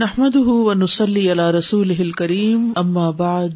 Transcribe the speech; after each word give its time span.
نحمد 0.00 0.36
ونسلی 0.36 1.32
علی 1.32 1.42
رسول 1.58 2.10
کریم 2.10 2.72
اما 2.76 3.10
بعد 3.10 3.48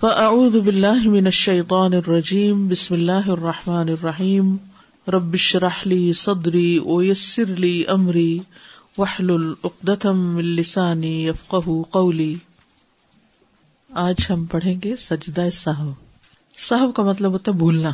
فاعوذ 0.00 0.56
باللہ 0.56 1.08
من 1.08 1.24
الشیطان 1.24 1.94
الرجیم 1.94 2.68
بسم 2.68 2.94
اللہ 2.94 3.28
الرحمٰن 3.28 3.88
الرحیم 3.88 4.56
ربش 5.08 5.56
رحلی 5.56 6.12
صدری 6.12 6.78
ویسر 6.78 7.46
لی 7.46 7.84
امری 7.88 8.38
وحل 8.98 9.30
العقدم 9.30 10.36
السانی 10.36 11.26
یفق 11.26 11.54
قولی 11.90 12.34
آج 13.90 14.26
ہم 14.30 14.44
پڑھیں 14.44 14.74
گے 14.84 14.96
سجدہ 14.96 15.48
صاحب 15.52 15.92
صاحب 16.58 16.90
کا 16.94 17.02
مطلب 17.02 17.32
ہوتا 17.32 17.52
ہے 17.52 17.56
بھولنا۔ 17.56 17.90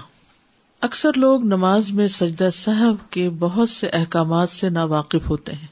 اکثر 0.80 1.10
لوگ 1.16 1.44
نماز 1.44 1.90
میں 1.90 2.08
سجدہ 2.08 2.48
صاحب 2.54 3.10
کے 3.10 3.30
بہت 3.30 3.70
سے 3.70 3.88
احکامات 3.88 4.48
سے 4.48 4.68
ناواقف 4.68 5.30
ہوتے 5.30 5.52
ہیں۔ 5.52 5.71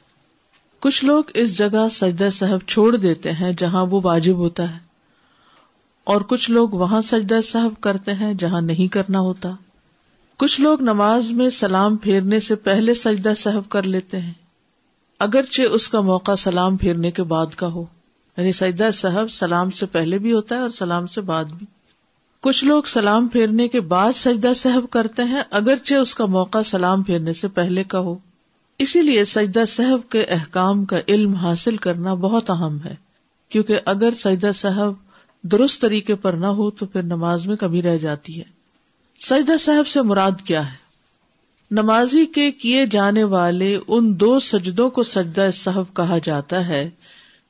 کچھ 0.81 1.05
لوگ 1.05 1.23
اس 1.33 1.57
جگہ 1.57 1.87
سجدہ 1.91 2.29
صاحب 2.29 2.59
چھوڑ 2.67 2.95
دیتے 2.95 3.31
ہیں 3.31 3.51
جہاں 3.53 3.85
وہ 3.85 4.01
واجب 4.03 4.35
ہوتا 4.35 4.71
ہے 4.73 4.79
اور 6.03 6.21
کچھ 6.21 6.51
لوگ 6.51 6.69
وہاں 6.69 7.01
سجدہ 7.01 7.41
صاحب 7.43 7.73
کرتے 7.81 8.13
ہیں 8.13 8.33
جہاں 8.33 8.61
نہیں 8.61 8.87
کرنا 8.87 9.19
ہوتا 9.19 9.49
کچھ 10.37 10.61
لوگ 10.61 10.81
نماز 10.81 11.31
میں 11.31 11.49
سلام 11.49 11.97
پھیرنے 11.97 12.39
سے 12.39 12.55
پہلے 12.55 12.93
سجدہ 12.93 13.33
صاحب 13.37 13.69
کر 13.69 13.83
لیتے 13.83 14.19
ہیں 14.19 14.33
اگرچہ 15.19 15.61
اس 15.61 15.89
کا 15.89 16.01
موقع 16.01 16.35
سلام 16.37 16.77
پھیرنے 16.77 17.11
کے 17.11 17.23
بعد 17.23 17.55
کا 17.55 17.67
ہو 17.67 17.85
یعنی 18.37 18.51
سجدہ 18.51 18.89
صاحب 18.93 19.31
سلام 19.31 19.71
سے 19.71 19.85
پہلے 19.85 20.17
بھی 20.17 20.33
ہوتا 20.33 20.55
ہے 20.55 20.61
اور 20.61 20.69
سلام 20.69 21.07
سے 21.07 21.21
بعد 21.21 21.45
بھی 21.45 21.65
کچھ 22.43 22.65
لوگ 22.65 22.83
سلام 22.83 23.27
پھیرنے 23.27 23.67
کے 23.67 23.81
بعد 23.81 24.13
سجدہ 24.13 24.53
صاحب 24.55 24.89
کرتے 24.89 25.23
ہیں 25.23 25.41
اگرچہ 25.51 25.95
اس 25.95 26.15
کا 26.15 26.25
موقع 26.25 26.57
سلام 26.65 27.03
پھیرنے 27.03 27.33
سے 27.33 27.47
پہلے 27.47 27.83
کا 27.83 27.99
ہو 27.99 28.15
اسی 28.81 29.01
لیے 29.01 29.25
سجدہ 29.25 29.65
صاحب 29.67 30.09
کے 30.09 30.23
احکام 30.23 30.85
کا 30.85 30.99
علم 31.07 31.33
حاصل 31.33 31.77
کرنا 31.77 32.13
بہت 32.13 32.49
اہم 32.49 32.77
ہے، 32.85 32.95
کیونکہ 33.49 33.79
اگر 33.85 34.11
سجدہ 34.11 34.51
صاحب 34.55 34.93
درست 35.43 35.81
طریقے 35.81 36.15
پر 36.15 36.33
نہ 36.33 36.45
ہو 36.45 36.71
تو 36.71 36.85
پھر 36.85 37.03
نماز 37.03 37.45
میں 37.45 37.55
کمی 37.55 37.81
رہ 37.81 37.97
جاتی 37.97 38.39
ہے۔ 38.39 38.43
سجدہ 39.19 39.57
صاحب 39.57 39.87
سے 39.87 40.01
مراد 40.01 40.31
کیا 40.45 40.71
ہے؟ 40.71 40.77
نمازی 41.71 42.25
کے 42.25 42.51
کیے 42.51 42.85
جانے 42.85 43.23
والے 43.23 43.79
ان 43.87 44.19
دو 44.19 44.39
سجدوں 44.39 44.89
کو 44.89 45.03
سجدہ 45.03 45.49
صاحب 45.53 45.85
کہا 45.93 46.17
جاتا 46.23 46.67
ہے، 46.67 46.89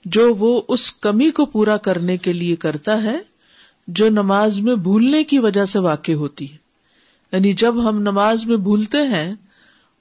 جو 0.06 0.36
وہ 0.36 0.62
اس 0.68 0.92
کمی 0.92 1.32
کو 1.32 1.46
پورا 1.46 1.78
کرنے 1.78 2.18
کے 2.18 2.34
لیے 2.34 2.56
کرتا 2.56 3.04
ہے، 3.04 3.20
جو 3.88 4.10
نماز 4.10 4.60
میں 4.60 4.76
بھولنے 4.76 5.24
کی 5.24 5.40
وجہ 5.40 5.66
سے 5.66 5.80
واقع 5.80 6.12
ہوتی 6.12 6.52
ہے۔ 6.52 6.58
یعنی 7.32 7.54
جب 7.54 7.90
ہم 7.90 8.02
نماز 8.02 8.46
میں 8.46 8.58
بھولتے 8.58 8.98
ہیں 8.98 9.36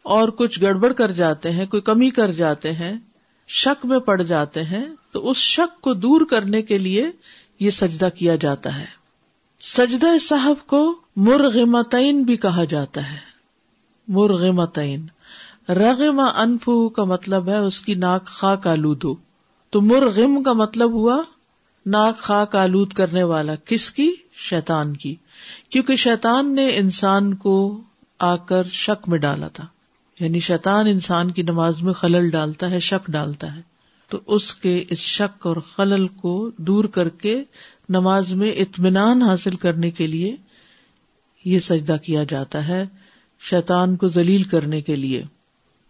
اور 0.02 0.28
کچھ 0.28 0.62
گڑبڑ 0.62 0.92
کر 0.92 1.10
جاتے 1.10 1.50
ہیں، 1.50 1.66
کوئی 1.66 1.82
کمی 1.82 2.10
کر 2.10 2.32
جاتے 2.32 2.72
ہیں، 2.72 2.98
شک 3.48 3.86
میں 3.86 3.98
پڑ 3.98 4.22
جاتے 4.22 4.64
ہیں، 4.64 4.84
تو 5.12 5.30
اس 5.30 5.36
شک 5.36 5.80
کو 5.80 5.94
دور 5.94 6.20
کرنے 6.20 6.62
کے 6.62 6.78
لیے 6.78 7.10
یہ 7.60 7.70
سجدہ 7.70 8.08
کیا 8.18 8.36
جاتا 8.36 8.80
ہے۔ 8.80 8.86
سجدہ 9.60 10.18
صاحب 10.18 10.66
کو 10.66 11.00
مرغمتین 11.16 12.22
بھی 12.22 12.36
کہا 12.36 12.64
جاتا 12.64 13.12
ہے۔ 13.12 13.18
مرغمتین۔ 14.08 15.06
رغم 15.68 16.20
انفو 16.20 16.88
کا 16.88 17.04
مطلب 17.04 17.48
ہے 17.48 17.56
اس 17.56 17.80
کی 17.80 17.94
ناک 17.94 18.26
خاک 18.26 18.66
آلود 18.66 19.04
ہو 19.04 19.14
تو 19.70 19.80
مرغم 19.80 20.42
کا 20.42 20.52
مطلب 20.52 20.92
ہوا 20.92 21.22
ناک 21.86 22.18
خاک 22.18 22.56
آلود 22.56 22.92
کرنے 22.92 23.22
والا۔ 23.22 23.54
کس 23.54 23.90
کی؟ 23.90 24.12
شیتان 24.32 24.96
کی۔ 24.96 25.16
کیونکہ 25.70 25.96
شیتان 25.96 26.54
نے 26.54 26.76
انسان 26.76 27.34
کو 27.34 27.80
آ 28.18 28.36
کر 28.36 28.62
شک 28.64 29.08
میں 29.08 29.18
ڈالا 29.18 29.48
تھا۔ 29.48 29.66
یعنی 30.20 30.40
شیطان 30.40 30.86
انسان 30.86 31.30
کی 31.30 31.42
نماز 31.42 31.82
میں 31.82 31.92
خلل 31.92 32.30
ڈالتا 32.30 32.70
ہے، 32.70 32.80
شک 32.80 33.06
ڈالتا 33.10 33.56
ہے۔ 33.56 33.60
تو 34.08 34.18
اس 34.26 34.54
کے 34.54 34.84
اس 34.90 34.98
شک 34.98 35.46
اور 35.46 35.56
خلل 35.56 36.08
کو 36.08 36.50
دور 36.56 36.84
کر 36.84 37.08
کے 37.08 37.42
نماز 37.88 38.32
میں 38.32 38.50
اطمینان 38.50 39.22
حاصل 39.22 39.56
کرنے 39.56 39.90
کے 39.90 40.06
لیے 40.06 40.36
یہ 41.44 41.60
سجدہ 41.60 41.96
کیا 42.02 42.24
جاتا 42.24 42.68
ہے 42.68 42.86
شیطان 43.40 43.96
کو 43.96 44.08
ذلیل 44.08 44.42
کرنے 44.42 44.80
کے 44.80 44.96
لیے۔ 44.96 45.22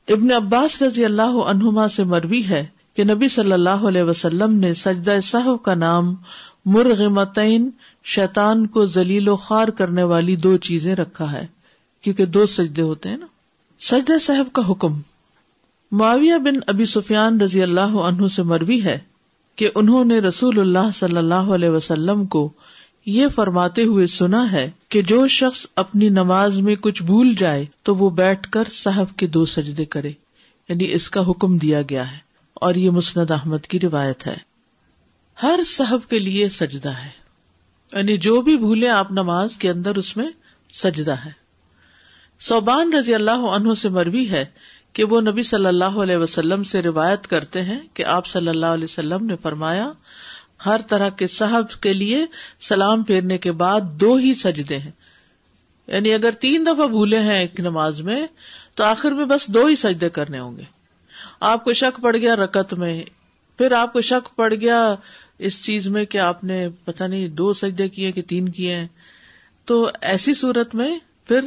ابن 0.08 0.32
عباس 0.32 0.82
رضی 0.82 1.04
اللہ 1.04 1.38
عنہما 1.46 1.88
سے 1.88 2.04
مروی 2.04 2.44
ہے 2.44 2.66
کہ 2.94 3.04
نبی 3.04 3.28
صلی 3.28 3.52
اللہ 3.52 3.69
علیہ 3.70 4.02
وسلم 4.02 4.54
نے 4.54 4.74
سجدہ 4.74 5.20
صاحب 5.22 5.62
کا 5.62 5.74
نام 5.74 6.14
مرغمتین 6.64 7.70
شیطان 8.04 8.66
کو 8.66 8.84
ذلیل 8.84 9.28
و 9.28 9.36
خوار 9.36 9.69
کرنے 9.69 10.02
والی 10.02 10.36
دو 10.36 10.56
چیزیں 10.56 10.94
رکھا 10.94 11.32
ہے، 11.32 11.46
کیونکہ 12.02 12.26
دو 12.26 12.46
سجدے 12.46 12.82
ہوتے 12.82 13.08
ہیں 13.08 13.16
نا۔ 13.16 13.26
سجدہ 13.80 14.18
صاحب 14.18 14.52
کا 14.52 14.62
حکم 14.68 15.00
معاویہ 15.92 16.34
بن 16.34 16.58
ابی 16.66 16.84
سفیان 16.84 17.41
رضی 17.41 17.62
اللہ 17.62 17.80
عنہ 17.80 18.26
سے 18.26 18.42
مروی 18.42 18.84
ہے 18.84 18.98
کہ 19.56 19.70
انہوں 19.74 20.04
نے 20.04 20.18
رسول 20.18 20.60
اللہ 20.60 20.91
صلی 20.94 21.16
اللہ 21.16 21.34
علیہ 21.34 21.68
وسلم 21.68 22.24
کو 22.24 22.52
یہ 23.06 23.28
فرماتے 23.28 23.84
ہوئے 23.84 24.06
سنا 24.06 24.52
ہے 24.52 24.70
کہ 24.88 25.02
جو 25.02 25.26
شخص 25.26 25.66
اپنی 25.76 26.08
نماز 26.08 26.60
میں 26.60 26.76
کچھ 26.76 27.02
بھول 27.02 27.34
جائے 27.34 27.66
تو 27.82 27.96
وہ 27.96 28.10
بیٹھ 28.10 28.50
کر 28.50 28.64
صاحب 28.70 29.16
کے 29.16 29.26
دو 29.26 29.44
سجدے 29.44 29.84
کرے 29.84 30.12
یعنی 30.69 30.92
اس 30.92 31.10
کا 31.10 31.30
حکم 31.30 31.58
دیا 31.58 31.82
گیا 31.82 32.12
ہے 32.12 32.19
اور 32.54 32.74
یہ 32.74 32.90
مسند 32.90 33.30
احمد 33.30 33.66
کی 33.66 33.80
روایت 33.80 34.26
ہے۔ 34.26 34.36
ہر 35.42 35.60
صاحب 35.66 36.10
کے 36.10 36.19
لیے 36.19 36.48
سجدہ 36.48 36.90
ہے 36.90 37.10
یعنی 37.92 38.16
جو 38.16 38.40
بھی 38.40 38.56
بھولے 38.56 38.88
آپ 38.88 39.12
نماز 39.12 39.58
کے 39.58 39.70
اندر 39.70 39.96
اس 39.96 40.16
میں 40.16 40.26
سجدہ 40.70 41.14
ہے۔ 41.24 41.39
صوبان 42.40 42.92
رضی 42.92 43.14
اللہ 43.14 43.30
عنہ 43.30 43.74
سے 43.74 43.88
مروی 43.88 44.30
ہے 44.30 44.44
کہ 44.92 45.04
وہ 45.04 45.20
نبی 45.20 45.42
صلی 45.42 45.66
اللہ 45.66 45.84
علیہ 45.84 46.16
وسلم 46.16 46.62
سے 46.62 46.82
روایت 46.82 47.26
کرتے 47.26 47.62
ہیں 47.62 47.78
کہ 47.94 48.04
آپ 48.04 48.26
صلی 48.26 48.48
اللہ 48.48 48.66
علیہ 48.66 48.84
وسلم 48.84 49.26
نے 49.26 49.34
فرمایا، 49.42 49.92
ہر 50.66 50.80
طرح 50.88 51.08
کے 51.08 51.26
صاحب 51.26 51.70
کے 51.80 51.92
لیے 51.92 52.26
سلام 52.60 53.02
پھیرنے 53.02 53.38
کے 53.38 53.52
بعد 53.52 53.80
دو 53.80 54.14
ہی 54.14 54.34
سجدے 54.34 54.78
ہیں۔ 54.78 54.90
یعنی 55.86 56.14
اگر 56.14 56.30
تین 56.30 56.66
دفعہ 56.66 56.86
بھولے 56.86 57.18
ہیں 57.18 57.38
ایک 57.38 57.60
نماز 57.60 58.00
میں، 58.00 58.26
تو 58.74 58.84
آخر 58.84 59.12
میں 59.12 59.24
بس 59.24 59.48
دو 59.48 59.66
ہی 59.66 59.76
سجدے 59.76 60.08
کرنے 60.08 60.38
ہوں 60.38 60.56
گے۔ 60.56 60.62
آپ 61.40 61.64
کو 61.64 61.72
شک 61.72 62.00
پڑ 62.02 62.16
گیا 62.16 62.36
رکت 62.36 62.74
میں، 62.74 63.02
پھر 63.58 63.72
آپ 63.72 63.92
کو 63.92 64.00
شک 64.00 64.36
پڑ 64.36 64.54
گیا 64.54 64.94
اس 65.38 65.64
چیز 65.64 65.86
میں 65.86 66.04
کہ 66.04 66.18
آپ 66.18 66.44
نے 66.44 66.68
پتہ 66.84 67.04
نہیں 67.04 67.28
دو 67.28 67.52
سجدے 67.52 67.88
کیے 67.88 68.12
کہ 68.12 68.22
تین 68.22 68.48
کیے 68.48 68.76
ہیں۔ 68.76 68.86
تو 69.64 69.90
ایسی 70.00 70.34
صورت 70.34 70.74
میں 70.74 70.98
پھر 71.24 71.40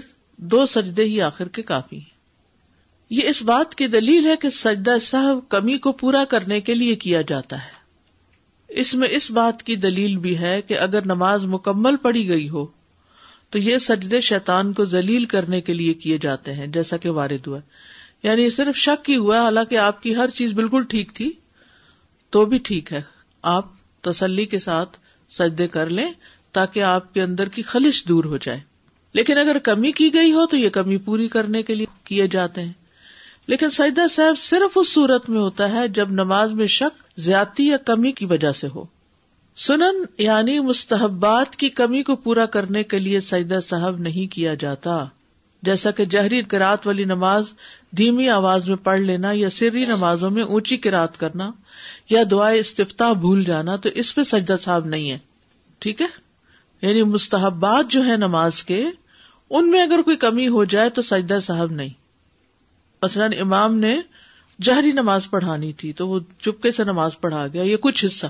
دو 0.43 0.65
سجدے 0.65 1.03
ہی 1.03 1.21
آخر 1.21 1.47
کے 1.47 1.61
کافی 1.61 1.95
ہیں۔ 1.95 2.13
یہ 3.09 3.21
اس 3.23 3.43
بات 3.43 3.75
کی 3.75 3.87
دلیل 3.87 4.25
ہے 4.25 4.37
کہ 4.37 4.49
سجدہ 4.49 4.97
صاحب 5.01 5.49
کمی 5.49 5.77
کو 5.77 5.91
پورا 5.91 6.25
کرنے 6.25 6.61
کے 6.61 6.75
لیے 6.75 6.95
کیا 6.95 7.21
جاتا 7.21 7.65
ہے۔ 7.65 7.83
اس 8.67 8.95
میں 8.95 9.07
اس 9.11 9.31
بات 9.31 9.63
کی 9.63 9.75
دلیل 9.75 10.17
بھی 10.17 10.37
ہے 10.37 10.61
کہ 10.61 10.79
اگر 10.79 11.05
نماز 11.05 11.45
مکمل 11.45 11.95
پڑی 11.95 12.27
گئی 12.27 12.49
ہو، 12.49 12.65
تو 13.49 13.59
یہ 13.59 13.77
سجدے 13.77 14.21
شیطان 14.21 14.73
کو 14.73 14.85
ذلیل 14.85 15.25
کرنے 15.25 15.61
کے 15.61 15.73
لیے 15.73 15.93
کیے 15.93 16.17
جاتے 16.17 16.53
ہیں، 16.53 16.67
جیسا 16.67 16.97
کہ 16.97 17.09
وارد 17.09 17.47
ہوا۔ 17.47 17.59
یعنی 18.23 18.49
صرف 18.49 18.75
شک 18.75 19.09
ہی 19.09 19.15
ہوا، 19.15 19.41
حالانکہ 19.41 19.77
آپ 19.77 20.03
کی 20.03 20.15
ہر 20.15 20.29
چیز 20.29 20.53
بالکل 20.53 20.83
ٹھیک 20.83 21.13
تھی، 21.13 21.31
تو 22.29 22.45
بھی 22.45 22.57
ٹھیک 22.57 22.93
ہے۔ 22.93 23.01
آپ 23.41 23.65
تسلی 24.01 24.45
کے 24.45 24.59
ساتھ 24.59 24.97
سجدے 25.29 25.67
کر 25.67 25.89
لیں 25.89 26.11
تاکہ 26.51 26.83
آپ 26.83 27.13
کے 27.13 27.21
اندر 27.21 27.49
کی 27.49 27.61
خلش 27.61 28.05
دور 28.05 28.23
ہو 28.23 28.37
جائے۔ 28.37 28.72
لیکن 29.13 29.38
اگر 29.38 29.57
کمی 29.57 29.91
کی 29.91 30.13
گئی 30.13 30.31
ہو 30.31 30.46
تو 30.46 30.57
یہ 30.57 30.69
کمی 30.69 30.97
پوری 30.97 31.28
کرنے 31.28 31.63
کے 31.63 31.75
لیے 31.75 31.85
کیے 32.03 32.28
جاتے 32.28 32.62
ہیں۔ 32.62 32.74
لیکن 33.47 33.69
سجدہ 33.69 34.07
صاحب 34.09 34.38
صرف 34.38 34.72
اس 34.75 34.94
صورت 34.94 35.29
میں 35.29 35.40
ہوتا 35.40 35.72
ہے 35.72 35.88
جب 35.88 36.12
نماز 36.12 36.53
میں 36.53 36.68
شک، 36.68 37.19
زیادتی 37.19 37.68
یا 37.68 37.78
کمی 37.78 38.12
کی 38.12 38.25
وجہ 38.25 38.52
سے 38.52 38.68
ہو۔ 38.75 38.84
سنن 39.57 40.03
یعنی 40.18 40.59
مستحبات 40.59 41.56
کی 41.56 41.69
کمی 41.69 42.03
کو 42.03 42.16
پورا 42.16 42.46
کرنے 42.46 42.84
کے 42.84 43.00
لیے 43.00 43.19
سجدہ 43.19 43.59
صاحب 43.63 43.97
نہیں 44.00 44.34
کیا 44.34 44.53
جاتا۔ 44.53 45.06
جیسا 45.62 45.91
کہ 45.91 46.06
جہری 46.06 46.41
کراط 46.41 46.88
والی 46.88 47.03
نماز 47.03 47.53
دھیمی 47.97 48.29
آواز 48.29 48.69
میں 48.69 48.78
پڑھ 48.78 49.00
لینا 49.00 49.31
یا 49.34 49.50
سری 49.50 49.85
نمازوں 49.85 50.29
میں 50.29 50.44
اونچی 50.44 50.78
کراط 50.78 51.18
کرنا 51.18 51.52
یا 52.09 52.23
دعائیں 52.31 52.59
استفتا 52.59 53.14
بھول 53.14 53.43
جانا 53.43 53.76
تو 53.76 53.90
اس 53.90 54.16
پہ 54.16 54.23
سجدہ 54.23 54.55
صاحب 54.61 54.85
نہیں 54.85 55.11
ہے۔ 55.11 55.17
ٹھیک 55.79 56.02
ہے؟ 56.02 56.08
یعنی 56.82 57.03
مستحبات 57.03 57.91
جو 57.91 58.05
ہے 58.05 58.17
نماز 58.17 58.64
کے 58.64 58.85
ان 59.53 59.72
میں 59.72 59.82
اگر 59.82 60.02
کوئی 60.02 60.17
کمی 60.17 60.47
ہو 60.47 60.64
جائے 60.64 60.90
تو 60.90 61.02
سجدہ 61.02 61.40
صاحب 61.41 61.72
نہیں۔ 61.72 61.90
مثلاً 63.02 63.32
امام 63.40 63.76
نے 63.76 64.02
جہری 64.61 64.91
نماز 64.91 65.29
پڑھانی 65.29 65.73
تھی 65.73 65.94
تو 65.94 66.08
وہ 66.08 66.20
چپکے 66.40 66.72
سے 66.72 66.84
نماز 66.84 67.20
پڑھا 67.20 67.47
گیا، 67.53 67.64
یہ 67.64 67.78
کچھ 67.78 68.05
حصہ۔ 68.05 68.28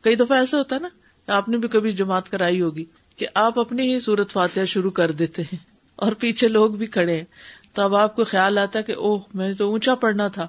کئی 0.00 0.16
دفعہ 0.16 0.38
ایسا 0.38 0.58
ہوتا 0.58 0.76
ہے 0.76 0.80
نا 0.80 0.88
آپ 1.26 1.48
نے 1.48 1.56
بھی 1.56 1.68
کبھی 1.68 1.92
جماعت 1.92 2.30
کرائی 2.30 2.60
ہوگی 2.60 2.84
کہ 3.16 3.26
آپ 3.34 3.58
اپنی 3.58 3.94
ہی 3.94 4.00
سورت 4.00 4.30
فاتحہ 4.30 4.64
شروع 4.64 4.90
کر 4.90 5.10
دیتے 5.10 5.42
ہیں 5.42 5.58
اور 5.96 6.12
پیچھے 6.12 6.48
لوگ 6.48 6.70
بھی 6.70 6.86
کھڑے 6.86 7.16
ہیں۔ 7.16 7.24
تو 7.72 7.82
اب 7.82 7.94
آپ 7.94 8.16
کو 8.16 8.24
خیال 8.24 8.58
آتا 8.58 8.78
ہے 8.78 8.84
کہ 8.84 8.92
اوہ، 8.92 9.18
میں 9.34 9.52
تو 9.52 9.70
اونچا 9.70 9.94
پڑھنا 9.94 10.28
تھا۔ 10.28 10.48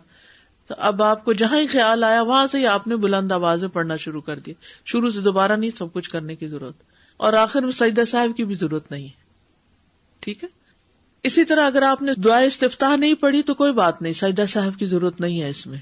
تو 0.68 0.76
اب 0.78 1.04
آپ 1.04 1.26
کو 1.26 1.34
جہاں 1.34 1.60
ہی 1.60 1.68
خیال 1.68 2.04
آیا، 2.04 2.22
وہاں 2.22 2.48
سے 2.48 2.58
ہی 2.58 2.68
آپ 2.68 2.88
نے 2.88 2.96
بلند 2.96 3.32
آواز 3.32 3.62
میں 3.62 3.70
پڑھنا 3.70 3.96
شروع 3.96 4.22
کر 4.22 4.40
دیا 4.40 4.54
شروع 4.86 5.10
سے 5.10 5.22
دوبارہ 5.22 5.52
نہیں، 5.52 5.72
سب 5.72 5.94
کچھ 5.94 6.10
کرنے 6.10 6.36
کی 6.36 6.48
ضرورت۔ 6.48 6.76
اور 7.18 7.34
آخر 7.34 7.62
میں 7.62 7.72
سجدہ 7.72 8.06
صاحب 8.08 8.38
کی 8.38 8.44
بھی 8.44 8.56
ضرورت 8.56 8.92
نہیں۔ 8.92 9.08
ہے 9.08 9.25
ٹھیک 10.26 10.44
ہے؟ 10.44 10.50
اسی 11.24 11.46
طرح 11.46 11.66
اگر 11.66 11.82
آپ 11.82 12.02
نے 12.02 12.12
دعا 12.14 12.38
استفتاح 12.38 12.96
نہیں 12.96 13.14
پڑھی 13.14 13.42
تو 13.42 13.54
کوئی 13.54 13.74
بات 13.74 14.02
نہیں، 14.02 14.14
سجدہ 14.14 14.46
صاحب 14.50 14.80
کی 14.80 14.86
ضرورت 14.86 15.22
نہیں 15.22 15.42
ہے 15.42 15.50
اس 15.50 15.68
میں۔ 15.68 15.78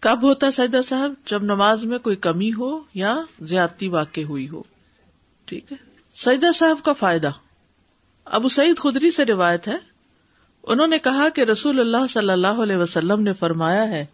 کب 0.00 0.18
ہوتا 0.22 0.46
ہے 0.46 0.50
سجدہ 0.50 0.80
صاحب؟ 0.84 1.14
جب 1.26 1.42
نماز 1.42 1.84
میں 1.84 1.98
کوئی 1.98 2.16
کمی 2.16 2.50
ہو 2.58 2.80
یا 2.94 3.22
زیادتی 3.42 3.88
واقع 3.88 4.20
ہوئی 4.20 4.48
ہو۔ 4.48 4.62
ٹھیک 5.44 5.72
ہے؟ 5.72 5.76
سجدہ 6.14 6.52
صاحب 6.54 6.84
کا 6.84 6.92
فائدہ۔ 6.92 7.30
ابو 8.24 8.48
سعید 8.48 8.78
خدری 8.78 9.10
سے 9.10 9.24
روایت 9.24 9.68
ہے، 9.68 9.76
انہوں 10.62 10.86
نے 10.86 10.98
کہا 10.98 11.28
کہ 11.28 11.40
رسول 11.40 11.80
اللہ 11.80 12.06
صلی 12.08 12.30
اللہ 12.30 12.62
علیہ 12.62 12.76
وسلم 12.76 13.22
نے 13.22 13.32
فرمایا 13.32 13.88
ہے 13.88 14.06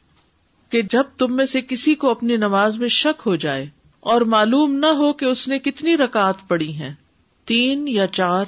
کہ 0.71 0.83
جب 0.83 1.03
تم 1.19 1.37
میں 1.37 1.47
سے 1.47 1.61
کسی 1.61 1.95
کو 1.95 2.11
اپنی 2.11 2.37
نماز 2.37 2.79
میں 2.79 2.89
شک 2.89 3.23
ہو 3.27 3.37
جائے 3.37 3.67
اور 4.01 4.21
معلوم 4.21 4.73
نہ 4.73 4.87
ہو 4.87 5.13
کہ 5.13 5.25
اس 5.25 5.49
نے 5.49 5.59
کتنی 5.59 5.97
رکعت 5.97 6.49
پڑی 6.49 6.73
ہیں، 6.73 6.95
تین 7.45 7.89
یا 7.89 8.07
چار 8.07 8.45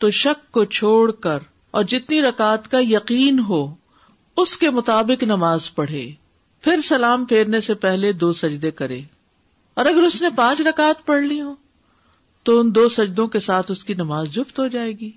تو 0.00 0.10
شک 0.10 0.52
کو 0.52 0.64
چھوڑ 0.64 1.12
کر 1.12 1.38
اور 1.70 1.84
جتنی 1.84 2.22
رکعت 2.22 2.70
کا 2.70 2.78
یقین 2.80 3.38
ہو، 3.38 3.74
اس 4.36 4.56
کے 4.56 4.70
مطابق 4.70 5.22
نماز 5.22 5.74
پڑھے۔ 5.74 6.10
پھر 6.60 6.80
سلام 6.80 7.24
پھیرنے 7.24 7.60
سے 7.60 7.74
پہلے 7.74 8.12
دو 8.12 8.32
سجدے 8.32 8.70
کرے۔ 8.70 9.00
اور 9.74 9.86
اگر 9.86 10.02
اس 10.02 10.22
نے 10.22 10.28
پانچ 10.36 10.60
رکعت 10.60 11.06
پڑھ 11.06 11.22
لی 11.22 11.40
ہو 11.40 11.54
تو 12.42 12.60
ان 12.60 12.74
دو 12.74 12.88
سجدوں 12.88 13.26
کے 13.26 13.40
ساتھ 13.40 13.70
اس 13.70 13.84
کی 13.84 13.94
نماز 13.94 14.28
جفت 14.28 14.58
ہو 14.58 14.66
جائے 14.66 14.92
گی 14.92 15.10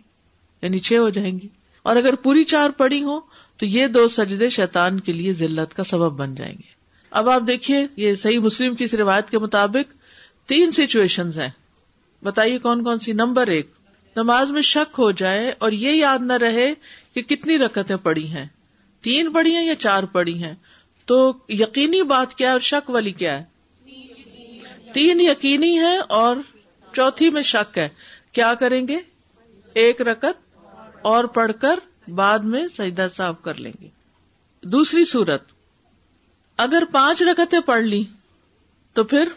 یعنی 0.61 0.79
چھ 0.79 0.93
ہو 0.93 1.09
جائیں 1.09 1.39
گی۔ 1.39 1.47
اور 1.83 1.95
اگر 1.95 2.15
پوری 2.15 2.43
چار 2.43 2.69
پڑی 2.69 3.03
ہو 3.03 3.19
تو 3.57 3.65
یہ 3.65 3.87
دو 3.87 4.07
سجدے 4.07 4.49
شیطان 4.49 4.99
کے 4.99 5.13
لیے 5.13 5.33
ذلت 5.33 5.75
کا 5.75 5.83
سبب 5.83 6.11
بن 6.11 6.35
جائیں 6.35 6.53
گے۔ 6.53 6.71
اب 7.11 7.29
آپ 7.29 7.41
دیکھیے، 7.47 7.87
یہ 7.95 8.15
صحیح 8.15 8.39
مسلم 8.39 8.75
کی 8.75 8.83
اس 8.83 8.93
روایت 8.93 9.29
کے 9.29 9.39
مطابق 9.39 9.93
تین 10.47 10.71
سچویشن 10.71 11.27
ہیں۔ 11.27 11.49
بتائیے 12.23 12.57
کون 12.59 12.83
کون 12.83 12.99
سی؟ 12.99 13.13
نمبر 13.13 13.47
ایک 13.47 13.71
نماز 14.15 14.51
میں 14.51 14.61
شک 14.61 14.95
ہو 14.97 15.11
جائے 15.11 15.53
اور 15.57 15.71
یہ 15.71 15.91
یاد 15.91 16.19
نہ 16.19 16.33
رہے 16.33 16.73
کہ 17.13 17.21
کتنی 17.21 17.57
رکتیں 17.57 17.95
پڑی 17.95 18.27
ہیں۔ 18.27 18.45
تین 19.01 19.33
پڑی 19.33 19.55
ہیں 19.55 19.65
یا 19.65 19.75
چار 19.75 20.03
پڑی 20.03 20.43
ہیں؟ 20.43 20.55
تو 21.05 21.33
یقینی 21.49 22.03
بات 22.03 22.35
کیا 22.35 22.47
ہے 22.47 22.51
اور 22.51 22.59
شک 22.59 22.89
والی 22.89 23.11
کیا 23.11 23.39
ہے؟ 23.39 23.43
تین 24.93 25.21
یقینی 25.21 25.79
ہے 25.79 25.97
اور 25.97 26.35
چوتھی 26.93 27.29
میں 27.29 27.41
شک 27.41 27.77
ہے۔ 27.77 27.89
کیا 28.31 28.53
کریں 28.53 28.87
گے؟ 28.87 28.97
ایک 29.73 30.01
رکت 30.01 30.57
اور 31.01 31.23
پڑھ 31.23 31.51
کر 31.61 31.79
بعد 32.09 32.39
میں 32.39 32.67
سجدہ 32.67 33.07
صاف 33.15 33.35
کر 33.41 33.53
لیں 33.53 33.73
گے۔ 33.81 33.87
دوسری 34.63 35.05
صورت۔ 35.05 35.43
اگر 36.57 36.83
پانچ 36.91 37.21
رکتیں 37.21 37.59
پڑھ 37.59 37.83
لی 37.83 38.05
تو 38.93 39.03
پھر 39.03 39.29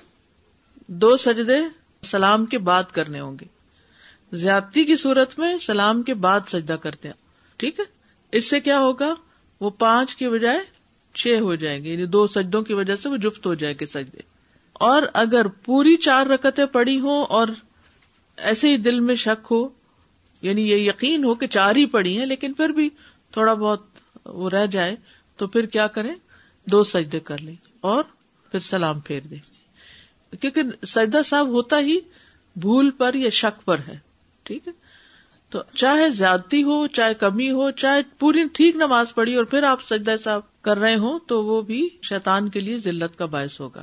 دو 0.86 1.16
سجدے 1.16 1.58
سلام 2.02 2.46
کے 2.46 2.58
بعد 2.58 2.84
کرنے 2.92 3.20
ہوں 3.20 3.38
گے۔ 3.40 3.55
زیادتی 4.32 4.84
کی 4.84 4.96
صورت 4.96 5.38
میں 5.38 5.58
سلام 5.58 6.02
کے 6.02 6.14
بعد 6.14 6.40
سجدہ 6.48 6.72
کرتے 6.72 7.08
ہیں۔ 7.08 7.14
ٹھیک 7.56 7.80
ہے؟ 7.80 7.84
اس 8.32 8.50
سے 8.50 8.60
کیا 8.60 8.78
ہوگا؟ 8.80 9.14
وہ 9.60 9.70
پانچ 9.70 10.16
کی 10.16 10.28
بجائے 10.28 10.58
چھ 11.14 11.36
ہو 11.40 11.54
جائیں 11.54 11.84
گے 11.84 11.92
یعنی 11.92 12.06
دو 12.06 12.26
سجدوں 12.26 12.62
کی 12.62 12.74
وجہ 12.74 12.96
سے 12.96 13.08
وہ 13.08 13.16
جفت 13.16 13.46
ہو 13.46 13.54
جائے 13.54 13.74
گے 13.80 13.86
سجدے۔ 13.86 14.18
اور 14.72 15.02
اگر 15.14 15.46
پوری 15.46 15.96
چار 15.96 16.26
رکتیں 16.26 16.66
پڑی 16.66 17.00
ہوں 17.00 17.24
اور 17.24 17.48
ایسے 18.36 18.68
ہی 18.68 18.76
دل 18.76 19.00
میں 19.00 19.14
شک 19.14 19.46
ہو 19.50 19.68
یعنی 20.42 20.70
یہ 20.70 20.76
یقین 20.76 21.24
ہو 21.24 21.34
کہ 21.34 21.46
چار 21.46 21.76
ہی 21.76 21.86
پڑی 21.86 22.18
ہیں، 22.18 22.26
لیکن 22.26 22.52
پھر 22.52 22.68
بھی 22.68 22.90
تھوڑا 23.30 23.54
بہت 23.54 23.86
وہ 24.24 24.50
رہ 24.50 24.66
جائے، 24.66 24.96
تو 25.36 25.46
پھر 25.46 25.66
کیا 25.66 25.86
کریں؟ 25.86 26.14
دو 26.64 26.84
سجدے 26.84 27.20
کر 27.20 27.38
لیں 27.38 27.54
اور 27.80 28.02
پھر 28.50 28.60
سلام 28.60 29.00
پھیر 29.00 29.20
دیں۔ 29.20 29.38
کیونکہ 30.40 30.62
سجدہ 30.86 31.22
صاحب 31.24 31.48
ہوتا 31.48 31.80
ہی 31.80 31.98
بھول 32.56 32.90
پر 32.90 33.14
یا 33.14 33.30
شک 33.30 33.64
پر 33.64 33.78
ہے۔ 33.88 34.05
ٹھیک 34.46 34.68
ہے؟ 34.68 34.72
تو 35.50 35.62
چاہے 35.74 36.10
زیادتی 36.10 36.62
ہو، 36.62 36.86
چاہے 36.86 37.14
کمی 37.14 37.50
ہو، 37.50 37.70
چاہے 37.70 38.00
پوری 38.18 38.44
ٹھیک 38.52 38.76
نماز 38.76 39.14
پڑھی 39.14 39.36
اور 39.36 39.44
پھر 39.44 39.62
آپ 39.62 39.84
سجدہ 39.84 40.16
صاحب 40.24 40.62
کر 40.62 40.78
رہے 40.78 40.94
ہوں، 40.94 41.18
تو 41.26 41.44
وہ 41.44 41.62
بھی 41.62 41.88
شیطان 42.02 42.48
کے 42.48 42.60
لیے 42.60 42.78
ذلت 42.78 43.18
کا 43.18 43.26
باعث 43.26 43.60
ہوگا۔ 43.60 43.82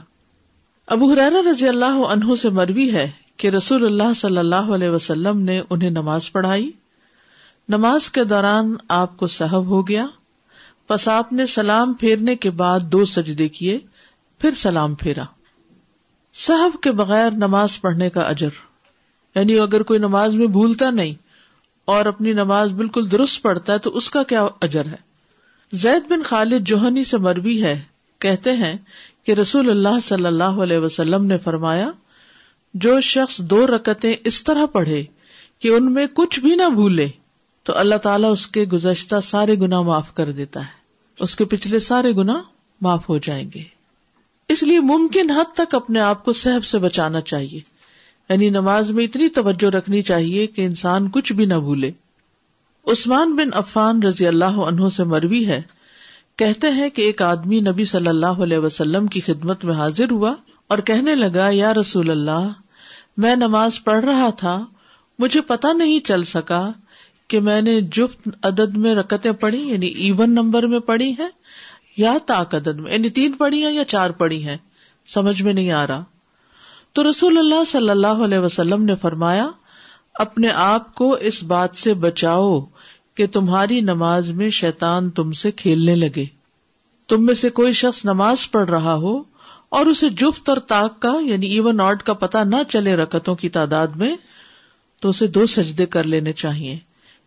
ابو 0.87 1.13
حرارہ 1.13 1.47
رضی 1.51 1.67
اللہ 1.67 1.85
عنہ 1.85 2.35
سے 2.35 2.49
مروی 2.49 2.93
ہے 2.93 3.11
کہ 3.37 3.47
رسول 3.47 3.85
اللہ 3.85 4.13
صلی 4.15 4.37
اللہ 4.37 4.55
علیہ 4.55 4.89
وسلم 4.89 5.39
نے 5.39 5.61
انہیں 5.69 5.89
نماز 5.89 6.31
پڑھائی۔ 6.31 6.71
نماز 7.69 8.11
کے 8.11 8.23
دوران 8.23 8.75
آپ 8.87 9.17
کو 9.17 9.27
صحب 9.27 9.65
ہو 9.65 9.87
گیا۔ 9.87 10.05
پس 10.87 11.07
آپ 11.07 11.33
نے 11.33 11.45
سلام 11.45 11.93
پھیرنے 11.93 12.35
کے 12.35 12.49
بعد 12.49 12.79
دو 12.79 13.05
سجدے 13.05 13.49
کیے، 13.49 13.79
پھر 14.39 14.51
سلام 14.51 14.95
پھیرا۔ 14.95 15.23
صحب 16.33 16.81
کے 16.81 16.91
بغیر 16.91 17.31
نماز 17.31 17.81
پڑھنے 17.81 18.09
کا 18.09 18.21
اجر 18.21 18.49
یعنی 19.35 19.59
اگر 19.59 19.83
کوئی 19.83 19.99
نماز 19.99 20.35
میں 20.35 20.47
بھولتا 20.47 20.89
نہیں 20.89 21.13
اور 21.85 22.05
اپنی 22.05 22.33
نماز 22.33 22.71
بالکل 22.71 23.11
درست 23.11 23.41
پڑھتا 23.41 23.73
ہے 23.73 23.77
تو 23.77 23.97
اس 23.97 24.09
کا 24.09 24.23
کیا 24.23 24.47
اجر 24.61 24.85
ہے؟ 24.85 25.13
زید 25.71 26.11
بن 26.11 26.23
خالد 26.23 26.67
جوہنی 26.67 27.03
سے 27.03 27.17
مربی 27.17 27.63
ہے، 27.63 27.81
کہتے 28.19 28.51
ہیں 28.51 28.77
کہ 29.23 29.31
رسول 29.31 29.69
اللہ 29.69 29.99
صلی 30.03 30.25
اللہ 30.25 30.43
علیہ 30.43 30.77
وسلم 30.77 31.25
نے 31.25 31.37
فرمایا، 31.37 31.91
جو 32.73 33.01
شخص 33.01 33.37
دو 33.37 33.67
رکتیں 33.67 34.13
اس 34.23 34.43
طرح 34.43 34.65
پڑھے 34.65 35.03
کہ 35.59 35.67
ان 35.67 35.93
میں 35.93 36.07
کچھ 36.13 36.39
بھی 36.39 36.55
نہ 36.55 36.69
بھولے، 36.69 37.07
تو 37.63 37.77
اللہ 37.77 37.95
تعالیٰ 37.95 38.31
اس 38.31 38.47
کے 38.47 38.63
گزشتہ 38.63 39.15
سارے 39.23 39.55
گنا 39.55 39.81
معاف 39.81 40.13
کر 40.13 40.31
دیتا 40.31 40.59
ہے۔ 40.59 40.83
اس 41.19 41.35
کے 41.35 41.45
پچھلے 41.45 41.79
سارے 41.79 42.11
گنا 42.11 42.41
معاف 42.81 43.09
ہو 43.09 43.17
جائیں 43.17 43.49
گے۔ 43.55 43.63
اس 44.49 44.63
لیے 44.63 44.79
ممکن 44.79 45.31
حد 45.31 45.55
تک 45.55 45.75
اپنے 45.75 45.99
آپ 45.99 46.25
کو 46.25 46.33
صحب 46.33 46.65
سے 46.65 46.77
بچانا 46.77 47.21
چاہیے۔ 47.21 47.72
یعنی 48.33 48.49
نماز 48.49 48.91
میں 48.91 49.03
اتنی 49.03 49.29
توجہ 49.29 49.69
رکھنی 49.69 50.01
چاہیے 50.01 50.47
کہ 50.47 50.65
انسان 50.65 51.09
کچھ 51.09 51.33
بھی 51.33 51.45
نہ 51.45 51.53
بھولے۔ 51.53 51.91
عثمان 52.87 53.35
بن 53.35 53.49
عفان 53.53 54.03
رضی 54.03 54.27
اللہ 54.27 54.45
عنہ 54.45 54.89
سے 54.89 55.03
مروی 55.03 55.47
ہے۔ 55.47 55.61
کہتے 56.35 56.69
ہیں 56.69 56.89
کہ 56.89 57.01
ایک 57.01 57.21
آدمی 57.21 57.59
نبی 57.59 57.83
صلی 57.83 58.07
اللہ 58.07 58.41
علیہ 58.45 58.57
وسلم 58.57 59.07
کی 59.07 59.19
خدمت 59.19 59.65
میں 59.65 59.75
حاضر 59.75 60.11
ہوا 60.11 60.33
اور 60.67 60.77
کہنے 60.77 61.15
لگا، 61.15 61.49
یا 61.51 61.73
رسول 61.73 62.09
اللہ، 62.09 62.47
میں 63.17 63.35
نماز 63.35 63.83
پڑھ 63.83 64.05
رہا 64.05 64.29
تھا، 64.29 64.65
مجھے 65.19 65.41
پتا 65.41 65.73
نہیں 65.73 65.99
چل 65.99 66.23
سکا 66.23 66.71
کہ 67.27 67.39
میں 67.39 67.61
نے 67.61 67.81
جفت 67.81 68.27
عدد 68.41 68.77
میں 68.77 68.95
رکتیں 68.95 69.31
پڑھی 69.31 69.61
یعنی 69.69 69.87
ایون 69.87 70.31
نمبر 70.31 70.63
میں 70.63 70.79
پڑھی 70.79 71.11
ہیں، 71.19 71.29
یا 71.97 72.17
تاک 72.25 72.55
عدد 72.55 72.79
میں 72.79 72.93
یعنی 72.93 73.09
تین 73.09 73.31
پڑھی 73.31 73.65
ہیں 73.65 73.73
یا 73.73 73.83
چار 73.83 74.09
پڑھی 74.09 74.43
ہیں، 74.47 74.57
سمجھ 75.07 75.41
میں 75.41 75.53
نہیں 75.53 75.71
آ 75.71 75.87
رہا۔ 75.87 76.03
تو 76.93 77.09
رسول 77.09 77.37
اللہ 77.37 77.65
صلی 77.67 77.89
اللہ 77.89 78.07
علیہ 78.07 78.39
وسلم 78.39 78.83
نے 78.83 78.95
فرمایا، 78.95 79.49
اپنے 80.13 80.49
آپ 80.49 80.95
کو 80.95 81.13
اس 81.13 81.43
بات 81.43 81.75
سے 81.75 81.93
بچاؤ 81.93 82.59
کہ 83.15 83.27
تمہاری 83.27 83.81
نماز 83.81 84.29
میں 84.29 84.49
شیطان 84.49 85.09
تم 85.09 85.31
سے 85.31 85.51
کھیلنے 85.51 85.95
لگے۔ 85.95 86.25
تم 87.07 87.25
میں 87.25 87.33
سے 87.33 87.49
کوئی 87.49 87.73
شخص 87.73 88.05
نماز 88.05 88.51
پڑھ 88.51 88.69
رہا 88.69 88.95
ہو 88.95 89.23
اور 89.69 89.85
اسے 89.85 90.09
جفت 90.09 90.49
اور 90.49 90.57
تاک 90.57 90.99
کا 90.99 91.17
یعنی 91.21 91.47
ایون 91.47 91.81
آڈ 91.81 92.03
کا 92.03 92.13
پتا 92.13 92.43
نہ 92.43 92.55
چلے 92.69 92.95
رکتوں 92.95 93.35
کی 93.35 93.49
تعداد 93.49 93.87
میں، 93.87 94.15
تو 95.01 95.09
اسے 95.09 95.27
دو 95.27 95.45
سجدے 95.45 95.85
کر 95.85 96.03
لینے 96.03 96.33
چاہیے 96.33 96.77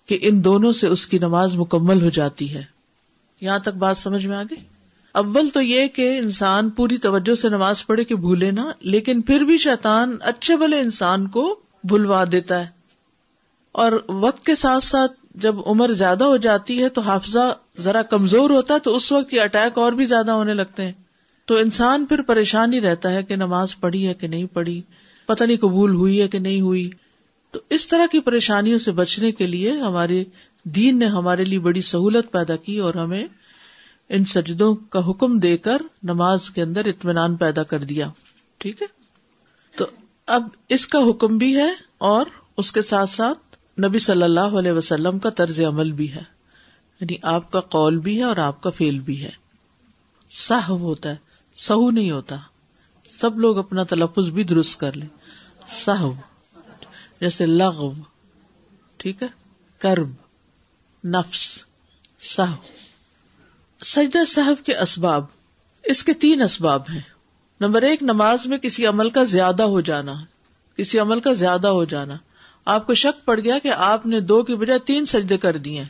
کہ 0.06 0.18
ان 0.22 0.44
دونوں 0.44 0.72
سے 0.72 0.86
اس 0.86 1.06
کی 1.06 1.18
نماز 1.18 1.56
مکمل 1.56 2.02
ہو 2.02 2.08
جاتی 2.08 2.54
ہے۔ 2.54 2.62
یہاں 3.40 3.58
تک 3.58 3.68
بات 3.68 3.96
سمجھ 3.96 4.26
میں 4.26 4.36
آ 4.36 4.42
گئی؟ 4.42 4.75
اول 5.16 5.48
تو 5.48 5.60
یہ 5.60 5.86
کہ 5.86 6.18
انسان 6.18 6.70
پوری 6.70 6.98
توجہ 6.98 7.34
سے 7.34 7.48
نماز 7.48 7.86
پڑھے 7.86 8.04
کہ 8.04 8.14
بھولے 8.14 8.50
نا 8.50 8.70
لیکن 8.80 9.22
پھر 9.22 9.40
بھی 9.40 9.58
شیطان 9.58 10.16
اچھے 10.20 10.56
بھلے 10.56 10.80
انسان 10.80 11.28
کو 11.28 11.60
بھلوا 11.84 12.24
دیتا 12.32 12.60
ہے۔ 12.60 12.66
اور 13.72 13.92
وقت 14.08 14.46
کے 14.46 14.54
ساتھ 14.54 14.84
ساتھ 14.84 15.12
جب 15.34 15.54
عمر 15.66 15.92
زیادہ 15.92 16.24
ہو 16.24 16.36
جاتی 16.36 16.82
ہے 16.82 16.88
تو 16.88 17.00
حافظہ 17.00 17.54
ذرا 17.78 18.02
کمزور 18.02 18.50
ہوتا 18.50 18.74
ہے 18.74 18.78
تو 18.78 18.96
اس 18.96 19.12
وقت 19.12 19.34
یہ 19.34 19.40
اٹیک 19.40 19.78
اور 19.78 19.92
بھی 19.92 20.04
زیادہ 20.04 20.30
ہونے 20.30 20.54
لگتے 20.54 20.84
ہیں۔ 20.84 20.92
تو 21.44 21.56
انسان 21.56 22.06
پھر 22.06 22.22
پریشان 22.22 22.72
ہی 22.72 22.80
رہتا 22.80 23.10
ہے 23.10 23.22
کہ 23.22 23.36
نماز 23.36 23.80
پڑھی 23.80 24.06
ہے 24.06 24.14
کہ 24.14 24.26
نہیں 24.26 24.46
پڑھی، 24.46 24.82
پتہ 25.26 25.44
نہیں 25.44 25.56
قبول 25.56 25.94
ہوئی 25.94 26.20
ہے 26.20 26.28
کہ 26.28 26.38
نہیں 26.38 26.60
ہوئی۔ 26.60 26.90
تو 27.50 27.60
اس 27.70 27.88
طرح 27.88 28.06
کی 28.12 28.20
پریشانیوں 28.20 28.78
سے 28.78 28.92
بچنے 28.92 29.32
کے 29.32 29.46
لیے 29.46 29.72
ہمارے 29.72 30.24
دین 30.64 30.98
نے 30.98 31.06
ہمارے 31.06 31.44
لیے 31.44 31.58
بڑی 31.58 31.80
سہولت 31.80 32.32
پیدا 32.32 32.56
کی 32.56 32.78
اور 32.78 32.94
ہمیں 32.94 33.26
ان 34.08 34.24
سجدوں 34.24 34.74
کا 34.74 35.10
حکم 35.10 35.38
دے 35.38 35.58
کر 35.58 35.78
نماز 36.02 36.50
کے 36.50 36.62
اندر 36.62 36.84
اطمینان 36.84 37.36
پیدا 37.36 37.62
کر 37.62 37.84
دیا۔ 37.84 38.10
ٹھیک 38.58 38.82
ہے؟ 38.82 38.86
تو 39.76 39.86
اب 40.26 40.42
اس 40.68 40.86
کا 40.86 40.98
حکم 41.10 41.38
بھی 41.38 41.56
ہے 41.56 41.70
اور 41.98 42.26
اس 42.56 42.72
کے 42.72 42.82
ساتھ 42.82 43.10
ساتھ 43.10 43.56
نبی 43.84 43.98
صلی 43.98 44.22
اللہ 44.22 44.40
علیہ 44.40 44.72
وسلم 44.72 45.18
کا 45.18 45.30
طرز 45.30 45.60
عمل 45.60 45.92
بھی 45.92 46.12
ہے۔ 46.12 46.22
یعنی 47.00 47.16
آپ 47.22 47.52
کا 47.52 47.60
قول 47.60 47.98
بھی 47.98 48.18
ہے 48.18 48.22
اور 48.22 48.36
آپ 48.36 48.62
کا 48.62 48.70
فیل 48.70 49.00
بھی 49.00 49.22
ہے۔ 49.22 49.30
سہ 50.28 50.68
ہوتا 50.68 51.08
ہے 51.08 51.16
سہو 51.54 51.90
نہیں 51.90 52.10
ہوتا۔ 52.10 52.36
سب 53.20 53.38
لوگ 53.38 53.58
اپنا 53.58 53.82
تلفظ 53.82 54.28
بھی 54.28 54.44
درست 54.44 54.80
کر 54.80 54.92
لیں۔ 54.92 55.08
سہو 55.68 56.14
جیسے 57.20 57.46
لغو۔ 57.46 57.92
ٹھیک 58.96 59.22
ہے؟ 59.22 59.28
کرب، 59.78 60.08
نفس 61.06 61.64
سہو 62.20 62.75
سجدہ 63.84 64.24
صاحب 64.24 64.66
کے 64.66 64.76
اسباب، 64.76 65.24
اس 65.84 66.04
کے 66.04 66.12
تین 66.12 66.42
اسباب 66.42 66.82
ہیں۔ 66.92 67.00
نمبر 67.60 67.82
ایک، 67.82 68.02
نماز 68.02 68.46
میں 68.46 68.58
کسی 68.58 68.86
عمل 68.86 69.10
کا 69.10 69.24
زیادہ 69.24 69.62
ہو 69.62 69.80
جانا، 69.80 70.14
کسی 70.76 70.98
عمل 70.98 71.20
کا 71.20 71.32
زیادہ 71.32 71.68
ہو 71.68 71.84
جانا۔ 71.84 72.16
آپ 72.64 72.86
کو 72.86 72.94
شک 72.94 73.24
پڑ 73.24 73.40
گیا 73.40 73.58
کہ 73.58 73.72
آپ 73.72 74.06
نے 74.06 74.20
دو 74.20 74.42
کی 74.42 74.54
بجائے 74.54 74.78
تین 74.78 75.04
سجدے 75.04 75.36
کر 75.36 75.56
دیے۔ 75.56 75.84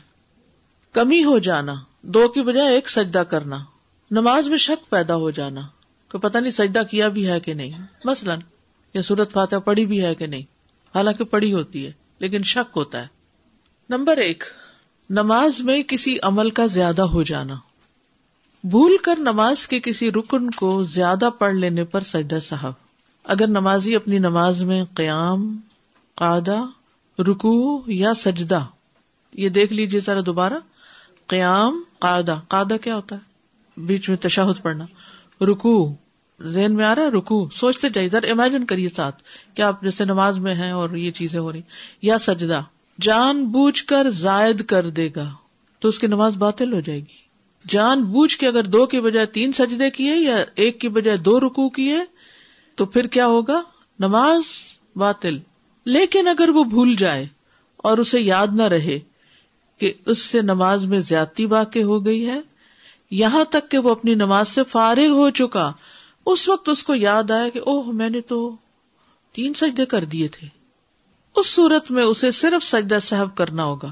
کمی 0.91 1.23
ہو 1.23 1.39
جانا، 1.39 1.75
دو 2.01 2.27
کی 2.27 2.41
بجائے 2.41 2.75
ایک 2.75 2.89
سجدہ 2.89 3.19
کرنا۔ 3.19 3.63
نماز 4.11 4.47
میں 4.47 4.57
شک 4.57 4.89
پیدا 4.89 5.15
ہو 5.15 5.31
جانا، 5.31 5.61
کہ 6.11 6.17
پتہ 6.17 6.37
نہیں 6.37 6.51
سجدہ 6.51 6.81
کیا 6.91 7.07
بھی 7.07 7.29
ہے 7.29 7.39
کہ 7.39 7.53
نہیں۔ 7.53 7.85
مثلاً، 8.03 8.39
یا 8.93 9.01
سورت 9.01 9.31
فاتح 9.31 9.55
پڑھی 9.55 9.85
بھی 9.85 10.05
ہے 10.05 10.15
کہ 10.15 10.25
نہیں۔ 10.27 10.41
حالانکہ 10.95 11.23
پڑھی 11.23 11.53
ہوتی 11.53 11.85
ہے، 11.85 11.91
لیکن 12.19 12.43
شک 12.43 12.77
ہوتا 12.77 13.01
ہے۔ 13.01 13.07
نمبر 13.89 14.17
ایک، 14.17 14.43
نماز 15.09 15.61
میں 15.61 15.83
کسی 15.83 16.17
عمل 16.21 16.49
کا 16.49 16.65
زیادہ 16.65 17.01
ہو 17.01 17.23
جانا۔ 17.23 17.55
بھول 18.63 18.97
کر 19.03 19.19
نماز 19.19 19.67
کے 19.67 19.79
کسی 19.79 20.11
رکن 20.11 20.51
کو 20.51 20.83
زیادہ 20.83 21.29
پڑھ 21.39 21.55
لینے 21.55 21.83
پر 21.83 22.01
سجدہ 22.01 22.39
صاحب۔ 22.39 22.73
اگر 23.23 23.47
نمازی 23.47 23.95
اپنی 23.95 24.19
نماز 24.19 24.61
میں 24.61 24.83
قیام 24.93 25.59
قادہ 26.15 26.63
رکو 27.19 27.83
یا 27.87 28.13
سجدہ، 28.13 28.65
یہ 29.33 29.49
دیکھ 29.49 29.73
لیجیے 29.73 29.99
ذرا 29.99 30.19
دوبارہ۔ 30.25 30.53
قیام 31.27 31.83
قادہ 31.99 32.39
قادہ 32.47 32.75
کیا 32.81 32.95
ہوتا 32.95 33.15
ہے؟ 33.15 33.21
بیچ 33.77 34.09
میں 34.09 34.17
تشاہد 34.17 34.61
پڑھنا۔ 34.61 34.85
رکو 35.41 35.95
ذہن 36.41 36.75
میں 36.75 36.85
آ 36.85 36.95
رہا 36.95 37.03
ہے؟ 37.03 37.09
رکو 37.09 37.49
سوچتے 37.49 37.89
جائیے۔ 37.89 38.09
ذرا 38.09 38.31
امیجن 38.31 38.65
کریے 38.65 38.89
ساتھ 38.89 39.23
کہ 39.53 39.61
آپ 39.61 39.81
جیسے 39.81 40.05
نماز 40.05 40.39
میں 40.39 40.55
ہیں 40.55 40.71
اور 40.71 40.89
یہ 40.89 41.11
چیزیں 41.11 41.39
ہو 41.39 41.51
رہی 41.51 41.61
یا 42.01 42.17
سجدہ۔ 42.17 42.61
جان 43.01 43.45
بوجھ 43.45 43.83
کر 43.83 44.09
زائد 44.09 44.65
کر 44.65 44.89
دے 44.89 45.09
گا 45.15 45.31
تو 45.79 45.87
اس 45.87 45.99
کی 45.99 46.07
نماز 46.07 46.37
باطل 46.37 46.73
ہو 46.73 46.79
جائے 46.79 46.99
گی۔ 46.99 47.26
جان 47.67 48.03
بوجھ 48.03 48.37
کے 48.37 48.47
اگر 48.47 48.63
دو 48.63 48.85
کے 48.85 49.01
بجائے 49.01 49.25
تین 49.25 49.51
سجدے 49.51 49.89
کیے 49.89 50.15
یا 50.15 50.43
ایک 50.55 50.81
کی 50.81 50.89
بجائے 50.89 51.17
دو 51.17 51.39
رکو 51.39 51.69
کیے، 51.69 51.99
تو 52.75 52.85
پھر 52.85 53.07
کیا 53.07 53.27
ہوگا؟ 53.27 53.61
نماز 53.99 54.41
باطل۔ 54.95 55.37
لیکن 55.85 56.27
اگر 56.27 56.49
وہ 56.49 56.63
بھول 56.63 56.95
جائے 56.95 57.25
اور 57.77 57.97
اسے 57.97 58.19
یاد 58.19 58.47
نہ 58.53 58.63
رہے 58.63 58.99
کہ 59.77 59.93
اس 60.05 60.19
سے 60.19 60.41
نماز 60.41 60.85
میں 60.85 60.99
زیادتی 60.99 61.45
واقع 61.45 61.79
ہو 61.79 62.05
گئی 62.05 62.25
ہے، 62.25 62.41
یہاں 63.11 63.43
تک 63.43 63.71
کہ 63.71 63.77
وہ 63.77 63.89
اپنی 63.89 64.15
نماز 64.15 64.49
سے 64.49 64.63
فارغ 64.63 65.07
ہو 65.07 65.29
چکا، 65.29 65.73
اس 66.25 66.49
وقت 66.49 66.69
اس 66.69 66.83
کو 66.83 66.95
یاد 66.95 67.31
آیا 67.31 67.49
کہ 67.49 67.59
اوہ، 67.59 67.91
میں 67.91 68.09
نے 68.09 68.21
تو 68.21 68.55
تین 69.31 69.53
سجدے 69.53 69.85
کر 69.85 70.03
دیے 70.03 70.27
تھے۔ 70.27 70.47
اس 71.35 71.47
صورت 71.47 71.91
میں 71.91 72.03
اسے 72.03 72.31
صرف 72.31 72.63
سجدہ 72.63 72.99
صاحب 73.01 73.35
کرنا 73.35 73.63
ہوگا 73.63 73.91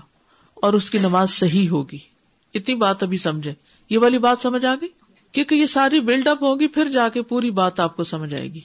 اور 0.53 0.74
اس 0.74 0.89
کی 0.89 0.98
نماز 0.98 1.29
صحیح 1.29 1.70
ہوگی۔ 1.70 2.14
اتنی 2.55 2.75
بات 2.75 3.03
ابھی 3.03 3.17
سمجھے 3.17 3.53
یہ 3.89 4.00
والی 4.00 4.17
بات 4.17 4.39
سمجھ 4.39 4.65
آ 4.65 4.75
گئی؟ 4.81 4.89
کیونکہ 5.31 5.55
یہ 5.55 5.65
ساری 5.65 6.00
بلڈ 6.00 6.27
اپ 6.27 6.43
ہوگی 6.43 6.67
پھر 6.67 6.85
جا 6.85 7.09
کے 7.09 7.21
پوری 7.21 7.51
بات 7.51 7.79
آپ 7.79 7.95
کو 7.95 8.03
سمجھ 8.03 8.33
آئے 8.33 8.53
گی۔ 8.53 8.62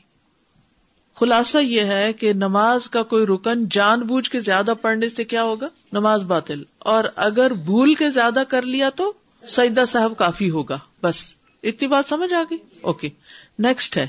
خلاصہ 1.17 1.59
یہ 1.59 1.81
ہے 1.81 2.13
کہ 2.13 2.33
نماز 2.33 2.91
کا 2.91 3.03
کوئی 3.03 3.27
رکن 3.27 3.69
جان 3.69 4.01
بوجھ 4.01 4.31
کے 4.31 4.41
زیادہ 4.41 4.75
پڑھنے 4.83 5.09
سے 5.09 5.25
کیا 5.25 5.43
ہوگا؟ 5.43 5.69
نماز 5.93 6.23
باطل۔ 6.23 6.63
اور 6.79 7.05
اگر 7.17 7.53
بھول 7.55 7.95
کے 7.95 8.11
زیادہ 8.11 8.43
کر 8.49 8.63
لیا 8.63 8.91
تو 8.91 9.13
سجدہ 9.49 9.85
صاحب 9.89 10.17
کافی 10.17 10.51
ہوگا۔ 10.51 10.79
بس، 11.03 11.35
اتنی 11.63 11.89
بات 11.89 12.09
سمجھ 12.09 12.33
آ 12.33 12.43
گئی؟ 12.51 12.59
اوکے۔ 12.81 13.09
نیکسٹ 13.59 13.97
ہے۔ 13.97 14.07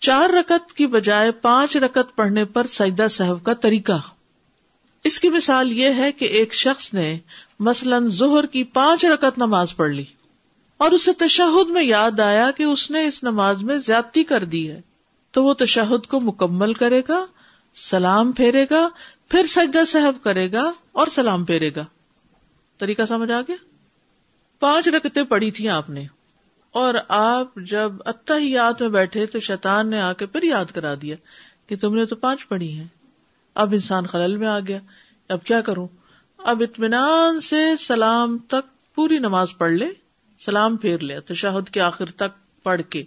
چار 0.00 0.30
رکت 0.30 0.72
کی 0.72 0.86
بجائے 0.86 1.32
پانچ 1.32 1.76
رکت 1.76 2.16
پڑھنے 2.16 2.44
پر 2.44 2.66
سجدہ 2.66 3.06
صاحب 3.10 3.44
کا 3.44 3.54
طریقہ۔ 3.54 4.00
اس 5.04 5.20
کی 5.20 5.28
مثال 5.28 5.72
یہ 5.72 5.90
ہے 5.96 6.12
کہ 6.12 6.24
ایک 6.24 6.54
شخص 6.54 6.94
نے 6.94 7.18
مثلاً 7.62 8.08
زہر 8.10 8.46
کی 8.46 8.62
پانچ 8.72 9.04
رکت 9.04 9.38
نماز 9.38 9.74
پڑھ 9.76 9.90
لی 9.90 10.04
اور 10.80 10.90
اسے 10.90 11.12
تشہد 11.12 11.70
میں 11.70 11.82
یاد 11.82 12.20
آیا 12.20 12.50
کہ 12.50 12.62
اس 12.62 12.90
نے 12.90 13.04
اس 13.06 13.22
نماز 13.22 13.62
میں 13.62 13.78
زیادتی 13.78 14.24
کر 14.24 14.44
دی 14.44 14.70
ہے، 14.70 14.80
تو 15.34 15.44
وہ 15.44 15.54
تشہد 15.54 16.06
کو 16.06 16.20
مکمل 16.20 16.72
کرے 16.74 17.02
گا، 17.08 17.24
سلام 17.76 18.32
پھیرے 18.32 18.64
گا، 18.70 18.88
پھر 19.30 19.46
سجدہ 19.46 19.84
صاحب 19.86 20.22
کرے 20.22 20.50
گا 20.52 20.70
اور 20.92 21.06
سلام 21.06 21.44
پھیرے 21.44 21.70
گا۔ 21.76 21.84
طریقہ 22.80 23.06
سمجھ 23.08 23.30
آ 23.32 23.40
گیا؟ 23.40 23.56
پانچ 24.62 24.88
رکتیں 24.88 25.22
پڑی 25.24 25.50
تھی 25.50 25.68
آپ 25.68 25.90
نے، 25.90 26.04
اور 26.74 26.94
آپ 27.08 27.54
جب 27.66 27.92
اتا 28.06 28.36
ہی 28.38 28.50
یاد 28.52 28.80
میں 28.80 28.88
بیٹھے 28.88 29.26
تو 29.26 29.40
شیطان 29.40 29.90
نے 29.90 30.00
آ 30.00 30.12
کے 30.12 30.26
پھر 30.26 30.42
یاد 30.42 30.72
کرا 30.74 30.94
دیا 31.02 31.16
کہ 31.66 31.76
تم 31.76 31.94
نے 31.94 32.04
تو 32.06 32.16
پانچ 32.16 32.46
پڑھی 32.48 32.72
ہیں۔ 32.72 32.86
اب 33.56 33.72
انسان 33.72 34.06
خلل 34.06 34.36
میں 34.36 34.48
آ 34.48 34.58
گیا، 34.60 34.78
اب 35.30 35.44
کیا 35.44 35.60
کروں؟ 35.60 35.86
اب 36.44 36.60
اطمینان 36.60 37.40
سے 37.40 37.76
سلام 37.78 38.38
تک 38.38 38.94
پوری 38.94 39.18
نماز 39.18 39.56
پڑھ 39.58 39.72
لے، 39.72 39.86
سلام 40.40 40.76
پھیر 40.76 40.98
لے 40.98 41.20
تو 41.20 41.34
کے 41.72 41.80
آخر 41.80 42.10
تک 42.10 42.62
پڑھ 42.62 42.80
کے، 42.90 43.02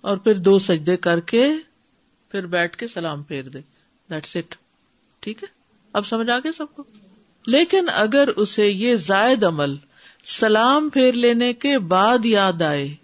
اور 0.00 0.16
پھر 0.16 0.34
دو 0.34 0.58
سجدے 0.58 0.96
کر 0.96 1.20
کے 1.20 1.54
پھر 2.30 2.46
بیٹھ 2.46 2.76
کے 2.76 2.88
سلام 2.88 3.22
پھیر 3.22 3.42
دے۔ 3.42 3.60
دیٹس 4.10 4.36
اٹ 4.36 4.54
ٹھیک 5.20 5.42
ہے؟ 5.42 5.48
اب 5.92 6.06
سمجھ 6.06 6.30
آ 6.30 6.38
گیا 6.38 6.52
سب 6.52 6.74
کو؟ 6.74 6.82
لیکن 7.46 7.88
اگر 7.88 8.28
اسے 8.28 8.66
یہ 8.66 8.96
زائد 8.96 9.44
عمل 9.44 9.76
سلام 10.24 10.88
پھیر 10.88 11.12
لینے 11.12 11.52
کے 11.52 11.78
بعد 11.78 12.24
یاد 12.24 12.62
آئے، 12.62 12.94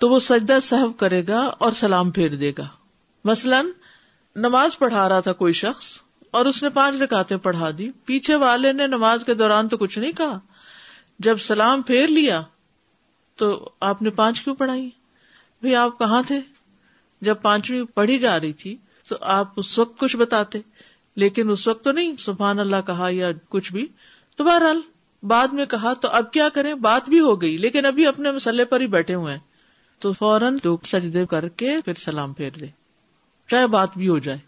تو 0.00 0.08
وہ 0.08 0.18
سجدہ 0.18 0.58
صاحب 0.62 0.96
کرے 0.96 1.26
گا 1.28 1.40
اور 1.58 1.72
سلام 1.72 2.10
پھیر 2.10 2.34
دے 2.34 2.52
گا۔ 2.58 2.66
مثلاً 3.24 3.66
نماز 4.36 4.78
پڑھا 4.78 5.08
رہا 5.08 5.20
تھا 5.20 5.32
کوئی 5.32 5.52
شخص 5.52 5.96
اور 6.30 6.46
اس 6.46 6.62
نے 6.62 6.68
پانچ 6.68 6.96
رکاتے 6.96 7.36
پڑھا 7.36 7.70
دی۔ 7.78 7.90
پیچھے 8.04 8.34
والے 8.34 8.72
نے 8.72 8.86
نماز 8.86 9.24
کے 9.24 9.34
دوران 9.34 9.68
تو 9.68 9.76
کچھ 9.76 9.98
نہیں 9.98 10.12
کہا۔ 10.12 10.38
جب 11.18 11.36
سلام 11.36 11.82
پھیر 11.82 12.06
لیا 12.06 12.42
تو 13.36 13.70
آپ 13.80 14.02
نے 14.02 14.10
پانچ 14.10 14.42
کیوں 14.42 14.54
پڑھائی؟ 14.54 14.90
بھائی 15.60 15.74
آپ 15.74 15.98
کہاں 15.98 16.22
تھے؟ 16.26 16.40
جب 17.20 17.34
پانچویں 17.42 17.84
پڑھی 17.84 18.18
جا 18.18 18.40
رہی 18.40 18.52
تھی 18.52 18.76
تو 19.08 19.16
آپ 19.20 19.52
اس 19.56 19.78
وقت 19.78 19.98
کچھ 19.98 20.16
بتاتے۔ 20.16 20.58
لیکن 21.16 21.50
اس 21.50 21.68
وقت 21.68 21.84
تو 21.84 21.92
نہیں۔ 21.92 22.16
سبحان 22.16 22.58
اللہ 22.58 22.76
کہا 22.86 23.08
یا 23.10 23.30
کچھ 23.48 23.72
بھی۔ 23.72 23.86
تو 24.36 24.44
بہرحال 24.44 24.80
بعد 25.22 25.48
میں 25.48 25.66
کہا 25.66 25.94
تو 25.94 26.08
اب 26.08 26.32
کیا 26.32 26.48
کریں؟ 26.48 26.74
بات 26.74 27.08
بھی 27.08 27.20
ہو 27.20 27.40
گئی۔ 27.40 27.56
لیکن 27.56 27.86
ابھی 27.86 28.06
اپنے 28.06 28.30
مسئلے 28.30 28.64
پر 28.64 28.80
ہی 28.80 28.86
بیٹھے 28.86 29.14
ہوئے 29.14 29.32
ہیں۔ 29.32 29.40
تو 29.98 30.12
فوراً 30.12 30.58
سجدے 30.84 31.26
کر 31.26 31.48
کے 31.48 31.80
پھر 31.84 31.94
سلام 31.94 32.32
پھیر 32.32 32.50
دے 32.50 32.66
چاہے 33.48 33.66
بات 33.66 33.88
بھی 33.96 34.08
ہو 34.08 34.18
جائے۔ 34.18 34.38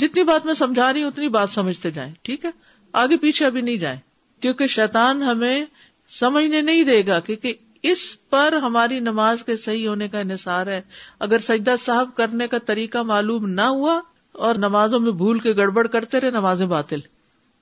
جتنی 0.00 0.22
بات 0.22 0.46
میں 0.46 0.54
سمجھا 0.54 0.92
رہی 0.92 1.02
ہوں، 1.02 1.10
اتنی 1.10 1.28
بات 1.28 1.50
سمجھتے 1.50 1.90
جائیں، 1.90 2.14
ٹھیک 2.22 2.44
ہے؟ 2.44 2.50
آگے 2.92 3.16
پیچھے 3.16 3.46
ابھی 3.46 3.60
نہیں 3.60 3.76
جائیں، 3.76 3.98
کیونکہ 4.40 4.66
شیطان 4.66 5.22
ہمیں 5.22 5.64
سمجھنے 6.08 6.60
نہیں 6.60 6.84
دے 6.84 7.06
گا، 7.06 7.20
کیونکہ 7.20 7.54
اس 7.82 8.28
پر 8.30 8.52
ہماری 8.52 9.00
نماز 9.00 9.44
کے 9.44 9.56
صحیح 9.56 9.88
ہونے 9.88 10.08
کا 10.08 10.20
انحصار 10.20 10.66
ہے۔ 10.66 10.80
اگر 11.18 11.38
سجدہ 11.38 11.74
صاحب 11.78 12.10
کرنے 12.14 12.48
کا 12.48 12.58
طریقہ 12.58 12.98
معلوم 12.98 13.46
نہ 13.46 13.60
ہوا 13.60 14.00
اور 14.32 14.54
نمازوں 14.54 15.00
میں 15.00 15.12
بھول 15.12 15.38
کے 15.38 15.56
گڑبڑ 15.56 15.86
کرتے 15.86 16.20
رہے، 16.20 16.30
نمازیں 16.30 16.66
باطل، 16.66 17.00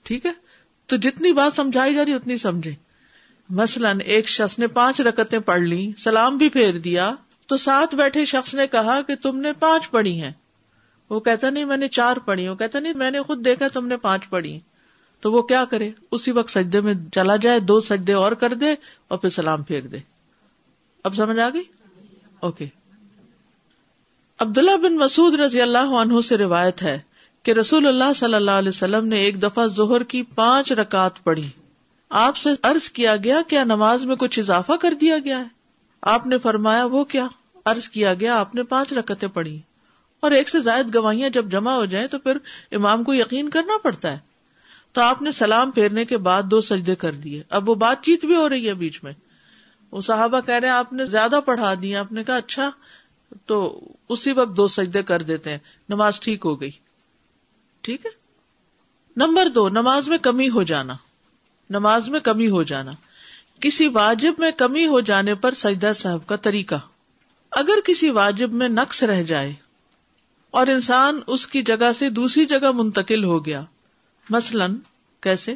ٹھیک 0.03 0.27
ہے؟ 0.27 0.33
تو 0.87 0.97
جتنی 0.97 1.33
بات 1.33 1.53
سمجھائی 1.53 1.95
جا 1.95 2.05
رہی، 2.05 2.15
اتنی 2.15 2.37
سمجھے 2.37 2.75
مثلاً 3.51 4.01
ایک 4.01 4.29
شخص 4.29 4.59
نے 4.59 4.67
پانچ 4.67 5.01
رکتیں 5.01 5.39
پڑھ 5.39 5.61
لی 5.61 5.93
سلام 5.99 6.37
بھی 6.37 6.49
پھیر 6.49 6.79
دیا، 6.79 7.15
تو 7.47 7.57
ساتھ 7.57 7.95
بیٹھے 7.95 8.25
شخص 8.25 8.55
نے 8.55 8.67
کہا 8.67 9.01
کہ 9.07 9.15
تم 9.15 9.41
نے 9.41 9.53
پانچ 9.53 9.91
پڑھی 9.91 10.23
ہیں۔ 10.23 10.33
وہ 11.11 11.21
کہتا، 11.21 11.51
نہیں، 11.51 11.65
میں 11.65 11.77
نے 11.77 11.89
چار 11.89 12.17
پڑھی 12.17 12.49
وہ 12.49 12.55
کہتا، 12.55 12.79
نہیں، 12.79 12.93
میں 12.95 13.11
نے 13.11 13.23
خود 13.23 13.45
دیکھا، 13.45 13.69
تم 13.69 13.87
نے 13.87 13.97
پانچ 13.97 14.29
پڑھی 14.29 14.61
تو 15.21 15.33
وہ 15.33 15.43
کیا 15.43 15.65
کرے؟ 15.65 15.91
اسی 16.11 16.31
وقت 16.33 16.51
سجدے 16.51 16.81
میں 16.81 16.95
چلا 17.15 17.37
جائے، 17.37 17.61
دو 17.61 17.81
سجدے 17.81 18.13
اور 18.13 18.33
کر 18.33 18.55
دے 18.55 18.75
اور 19.09 19.19
پھر 19.19 19.29
سلام 19.29 19.63
پھیر 19.63 19.81
دے۔ 19.81 19.97
اب 21.05 21.15
سمجھ 21.15 21.39
آ 21.39 21.49
گئی؟ 21.55 21.63
اوکے۔ 22.41 22.67
عبداللہ 24.39 24.77
بن 24.77 24.97
مسعود 24.97 25.35
رضی 25.35 25.61
اللہ 25.61 25.79
عنہ 25.79 26.21
سے 26.21 26.37
روایت 26.37 26.83
ہے 26.83 26.99
کہ 27.43 27.51
رسول 27.51 27.87
اللہ 27.87 28.13
صلی 28.17 28.35
اللہ 28.35 28.51
علیہ 28.51 28.69
وسلم 28.69 29.09
نے 29.09 29.17
ایک 29.17 29.43
دفعہ 29.43 29.67
زہر 29.67 30.03
کی 30.03 30.23
پانچ 30.23 30.73
رکعت 30.73 31.25
پڑھی۔ 31.25 31.49
آپ 32.09 32.37
سے 32.37 32.51
عرض 32.63 32.91
کیا 32.91 33.17
گیا، 33.17 33.41
کیا 33.49 33.65
نماز 33.65 34.05
میں 34.05 34.17
کچھ 34.17 34.39
اضافہ 34.39 34.73
کر 34.81 34.95
دیا 34.95 35.19
گیا 35.25 35.39
ہے؟ 35.39 35.45
آپ 36.03 36.27
نے 36.27 36.39
فرمایا، 36.39 36.85
وہ 36.85 37.05
کیا؟ 37.05 37.27
عرض 37.65 37.89
کیا 37.89 38.15
گیا، 38.15 38.41
آپ 38.41 38.55
نے 38.55 38.63
پانچ 38.63 38.93
رکتیں 38.93 39.29
پڑھی 39.29 39.61
اور 40.21 40.31
ایک 40.31 40.49
سے 40.49 40.61
زائد 40.61 40.95
گواہیاں 40.95 41.29
جب 41.29 41.51
جمع 41.51 41.73
ہو 41.73 41.85
جائیں 41.85 42.07
تو 42.07 42.19
پھر 42.19 42.39
امام 42.73 43.05
کو 43.05 43.15
یقین 43.15 43.49
کرنا 43.49 43.79
پڑتا 43.83 44.13
ہے۔ 44.13 44.19
تو 44.93 45.01
آپ 45.01 45.23
نے 45.23 45.33
سلام 45.33 45.71
پھیرنے 45.71 46.05
کے 46.05 46.17
بعد 46.17 46.43
دو 46.43 46.61
سجدے 46.61 46.95
کر 46.95 47.13
دیے۔ 47.13 47.43
اب 47.49 47.69
وہ 47.69 47.75
بات 47.75 48.03
چیت 48.03 48.25
بھی 48.25 48.37
ہو 48.37 48.49
رہی 48.49 48.69
ہے 48.69 48.75
بیچ 48.75 49.05
میں۔ 49.05 49.13
وہ 49.91 50.01
صحابہ 50.01 50.41
کہہ 50.47 50.55
رہے 50.55 50.69
ہیں، 50.69 50.75
آپ 50.75 50.93
نے 50.93 51.05
زیادہ 51.05 51.41
پڑھا 51.45 51.75
دیا 51.83 52.01
آپ 52.01 52.13
نے 52.13 52.25
کہا 52.25 52.37
اچھا 52.37 52.71
تو 53.47 53.81
اسی 54.09 54.33
وقت 54.33 54.57
دو 54.57 54.69
سجدے 54.69 55.03
کر 55.03 55.23
دیتے 55.23 55.51
ہیں۔ 55.51 55.59
نماز 55.89 56.21
ٹھیک 56.21 56.43
ہو 56.45 56.61
گئی۔ 56.61 56.71
ٹھیک 57.81 58.07
ہے؟ 58.07 58.11
نمبر 59.17 59.49
دو، 59.49 59.69
نماز 59.69 60.09
میں 60.09 60.19
کمی 60.19 60.49
ہو 60.49 60.63
جانا۔ 60.63 60.95
نماز 61.71 62.09
میں 62.09 62.21
کمی 62.21 62.49
ہو 62.49 62.63
جانا۔ 62.63 62.93
کسی 63.61 63.89
واجب 63.89 64.33
میں 64.39 64.51
کمی 64.51 64.87
ہو 64.87 65.01
جانے 65.01 65.35
پر 65.35 65.55
سجدہ 65.55 65.93
صاحب 65.95 66.27
کا 66.27 66.37
طریقہ۔ 66.37 66.75
اگر 67.51 67.81
کسی 67.87 68.11
واجب 68.11 68.53
میں 68.53 68.69
نقص 68.69 69.03
رہ 69.03 69.23
جائے 69.23 69.53
اور 70.51 70.67
انسان 70.67 71.21
اس 71.27 71.47
کی 71.47 71.63
جگہ 71.63 71.93
سے 71.93 72.11
دوسری 72.11 72.47
جگہ 72.47 72.71
منتقل 72.75 73.25
ہو 73.25 73.47
گیا۔ 73.47 73.65
مثلاً، 74.31 74.77
کیسے؟ 75.21 75.55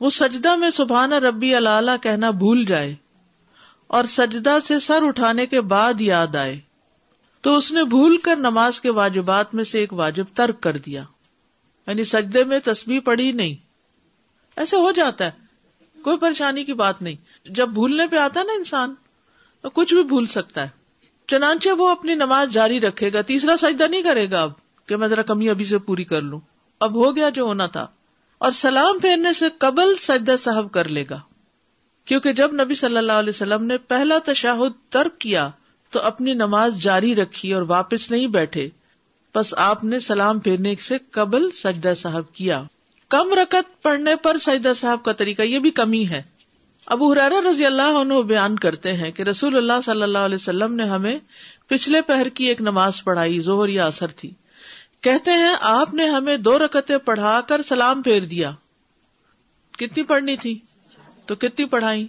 وہ 0.00 0.10
سجدہ 0.10 0.56
میں 0.56 0.70
سبحانہ 0.70 1.14
ربی 1.14 1.54
اللہ 1.54 1.96
کہنا 2.02 2.30
بھول 2.30 2.64
جائے 2.64 2.94
اور 3.86 4.04
سجدہ 4.04 4.58
سے 4.64 4.78
سر 4.78 5.02
اٹھانے 5.02 5.46
کے 5.46 5.60
بعد 5.60 6.00
یاد 6.00 6.36
آئے۔ 6.36 6.60
تو 7.40 7.56
اس 7.56 7.72
نے 7.72 7.84
بھول 7.84 8.16
کر 8.16 8.36
نماز 8.36 8.80
کے 8.80 8.90
واجبات 8.90 9.54
میں 9.54 9.64
سے 9.64 9.78
ایک 9.78 9.92
واجب 9.92 10.24
ترک 10.34 10.60
کر 10.60 10.76
دیا۔ 10.76 11.04
یعنی 11.86 12.04
سجدے 12.04 12.44
میں 12.44 12.58
تسبیح 12.64 13.00
پڑی 13.00 13.32
نہیں۔ 13.32 13.54
ایسے 14.56 14.76
ہو 14.76 14.92
جاتا 14.92 15.24
ہے۔ 15.24 15.30
کوئی 16.02 16.18
پریشانی 16.18 16.64
کی 16.64 16.72
بات 16.72 17.02
نہیں۔ 17.02 17.16
جب 17.44 17.68
بھولنے 17.68 18.06
پہ 18.06 18.16
آتا 18.16 18.40
ہے 18.40 18.44
نا 18.44 18.52
انسان، 18.52 18.94
تو 19.60 19.70
کچھ 19.70 19.94
بھی 19.94 20.02
بھول 20.02 20.26
سکتا 20.26 20.62
ہے۔ 20.62 20.81
چنانچہ 21.32 21.68
وہ 21.68 21.88
اپنی 21.88 22.14
نماز 22.14 22.50
جاری 22.50 22.80
رکھے 22.80 23.12
گا، 23.12 23.20
تیسرا 23.20 23.56
سجدہ 23.56 23.84
نہیں 23.84 24.02
کرے 24.02 24.30
گا 24.30 24.42
اب، 24.42 24.52
کہ 24.86 24.96
میں 24.96 25.08
ذرا 25.08 25.22
کمی 25.22 25.50
ابھی 25.50 25.64
سے 25.64 25.78
پوری 25.78 26.04
کر 26.04 26.22
لوں۔ 26.22 26.40
اب 26.80 26.94
ہو 26.94 27.16
گیا 27.16 27.28
جو 27.28 27.42
ہونا 27.42 27.66
تھا۔ 27.66 27.86
اور 28.38 28.52
سلام 28.52 28.98
پھیرنے 28.98 29.32
سے 29.32 29.44
قبل 29.58 29.96
سجدہ 29.96 30.36
صاحب 30.38 30.72
کر 30.72 30.88
لے 30.88 31.04
گا۔ 31.10 31.20
کیونکہ 32.04 32.32
جب 32.32 32.52
نبی 32.52 32.74
صلی 32.74 32.96
اللہ 32.96 33.12
علیہ 33.12 33.28
وسلم 33.28 33.64
نے 33.64 33.78
پہلا 33.78 34.18
تشاہد 34.24 34.72
ترک 34.90 35.18
کیا، 35.18 35.50
تو 35.90 36.00
اپنی 36.00 36.34
نماز 36.34 36.76
جاری 36.76 37.14
رکھی 37.14 37.52
اور 37.52 37.62
واپس 37.62 38.10
نہیں 38.10 38.26
بیٹھے۔ 38.26 38.68
بس 39.34 39.54
آپ 39.56 39.84
نے 39.84 40.00
سلام 40.00 40.38
پھیرنے 40.38 40.74
سے 40.80 40.98
قبل 41.10 41.50
سجدہ 41.50 41.92
صاحب 41.96 42.32
کیا۔ 42.32 42.62
کم 43.08 43.32
رکت 43.32 43.82
پڑھنے 43.82 44.16
پر 44.16 44.38
سجدہ 44.38 44.72
صاحب 44.76 45.04
کا 45.04 45.12
طریقہ 45.12 45.42
یہ 45.42 45.58
بھی 45.58 45.70
کمی 45.70 46.08
ہے۔ 46.08 46.22
ابو 46.86 47.12
حرارا 47.12 47.50
رضی 47.50 47.66
اللہ 47.66 47.98
عنہ 48.00 48.14
بیان 48.14 48.58
کرتے 48.58 48.92
ہیں 48.92 49.12
کہ 49.12 49.22
رسول 49.22 49.56
اللہ 49.56 49.80
صلی 49.84 50.02
اللہ 50.02 50.18
علیہ 50.18 50.34
وسلم 50.34 50.74
نے 50.74 50.84
ہمیں 50.84 51.18
پچھلے 51.66 52.02
پہر 52.02 52.28
کی 52.28 52.44
ایک 52.44 52.60
نماز 52.60 53.04
پڑھائی 53.04 53.40
زہر 53.40 53.68
یا 53.68 53.86
اثر 53.86 54.06
تھی۔ 54.06 54.30
کہتے 55.00 55.30
ہیں، 55.30 55.54
آپ 55.60 55.94
نے 55.94 56.06
ہمیں 56.06 56.36
دو 56.36 56.58
رکتیں 56.58 56.98
پڑھا 56.98 57.40
کر 57.48 57.62
سلام 57.62 58.02
پھیر 58.02 58.22
دیا۔ 58.22 58.50
کتنی 59.78 60.02
پڑھنی 60.02 60.36
تھی؟ 60.36 60.58
تو 61.26 61.34
کتنی 61.34 61.64
پڑھائی 61.64 62.06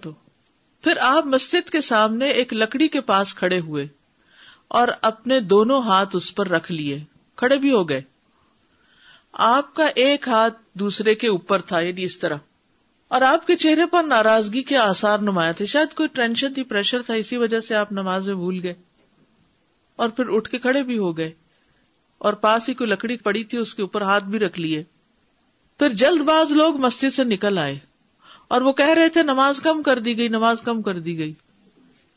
تو۔ 0.00 0.10
پھر 0.82 0.92
آپ 1.00 1.26
مسجد 1.26 1.70
کے 1.70 1.80
سامنے 1.80 2.28
ایک 2.28 2.54
لکڑی 2.54 2.88
کے 2.88 3.00
پاس 3.00 3.34
کھڑے 3.34 3.60
ہوئے 3.60 3.86
اور 4.68 4.88
اپنے 5.02 5.40
دونوں 5.40 5.82
ہاتھ 5.82 6.16
اس 6.16 6.34
پر 6.34 6.48
رکھ 6.48 6.72
لیے۔ 6.72 7.04
کھڑے 7.36 7.56
بھی 7.56 7.72
ہو 7.72 7.88
گئے۔ 7.88 8.02
آپ 9.32 9.74
کا 9.74 9.86
ایک 9.94 10.28
ہاتھ 10.28 10.58
دوسرے 10.72 11.14
کے 11.14 11.28
اوپر 11.28 11.60
تھا 11.60 11.80
یعنی 11.80 12.04
اس 12.04 12.18
طرح۔ 12.18 12.36
اور 13.14 13.22
آپ 13.22 13.46
کے 13.46 13.56
چہرے 13.56 13.86
پر 13.86 14.02
ناراضگی 14.02 14.62
کے 14.62 14.76
آسار 14.76 15.18
نمایاں 15.18 15.52
تھے۔ 15.52 15.66
شاید 15.66 15.94
کوئی 15.94 16.08
ٹینشن 16.08 16.54
تھی، 16.54 16.62
پریشر 16.62 17.02
تھا، 17.02 17.14
اسی 17.14 17.36
وجہ 17.36 17.60
سے 17.60 17.74
آپ 17.74 17.92
نماز 17.92 18.26
میں 18.26 18.34
بھول 18.34 18.60
گئے 18.62 18.74
اور 19.96 20.08
پھر 20.08 20.24
اٹھ 20.28 20.50
کے 20.50 20.58
کھڑے 20.58 20.82
بھی 20.82 20.98
ہو 20.98 21.16
گئے 21.16 21.32
اور 22.18 22.32
پاس 22.32 22.68
ہی 22.68 22.74
کوئی 22.74 22.90
لکڑی 22.90 23.16
پڑی 23.16 23.44
تھی، 23.44 23.58
اس 23.58 23.74
کے 23.74 23.82
اوپر 23.82 24.02
ہاتھ 24.02 24.24
بھی 24.24 24.38
رکھ 24.38 24.60
لیے۔ 24.60 24.82
پھر 25.78 25.88
جلد 25.88 26.20
باز 26.20 26.52
لوگ 26.52 26.76
مسجد 26.76 27.12
سے 27.12 27.24
نکل 27.24 27.58
آئے 27.58 27.78
اور 28.48 28.60
وہ 28.60 28.72
کہہ 28.72 28.94
رہے 28.94 29.08
تھے، 29.08 29.22
نماز 29.22 29.60
کم 29.60 29.82
کر 29.82 29.98
دی 29.98 30.18
گئی، 30.18 30.28
نماز 30.28 30.62
کم 30.62 30.82
کر 30.82 30.98
دی 30.98 31.18
گئی۔ 31.18 31.32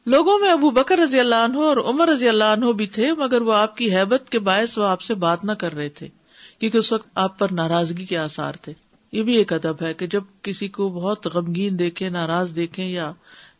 لوگوں 0.06 0.40
میں 0.40 0.52
ابو 0.52 0.72
بکر 0.72 0.98
رضی 0.98 1.20
اللہ 1.20 1.44
عنہ 1.44 1.58
اور 1.58 1.78
عمر 1.78 2.08
رضی 2.08 2.30
اللہ 2.30 2.44
عنہ 2.44 2.72
بھی 2.72 2.88
تھے، 2.88 3.14
مگر 3.14 3.42
وہ 3.42 3.54
آپ 3.54 3.78
کی 3.78 3.96
حیبت 3.96 4.30
کے 4.30 4.40
باعث 4.40 4.78
وہ 4.78 4.84
آپ 4.84 5.02
سے 5.02 5.14
بات 5.14 5.46
نہ 5.46 5.52
کر 5.52 5.74
رہے 5.74 5.90
تھے، 5.90 6.08
کیونکہ 6.60 6.78
اس 6.78 6.94
وقت 6.94 7.08
آپ 7.16 7.40
پر 7.40 7.48
ناراضگی 7.52 8.06
کے 8.06 8.18
آسار 8.18 8.54
تھے۔ 8.54 8.87
یہ 9.12 9.24
بھی 9.24 9.36
ایک 9.36 9.54
ادب 9.54 9.82
ہے 9.82 9.94
کہ 9.94 10.08
جب 10.08 10.24
کسی 10.42 10.68
کو 10.68 10.90
بہت 10.90 11.28
غمگین 11.28 11.80
دیکھے 11.80 12.10
ناراض 12.10 12.56
دیکھیں 12.56 12.88
یا 12.88 13.12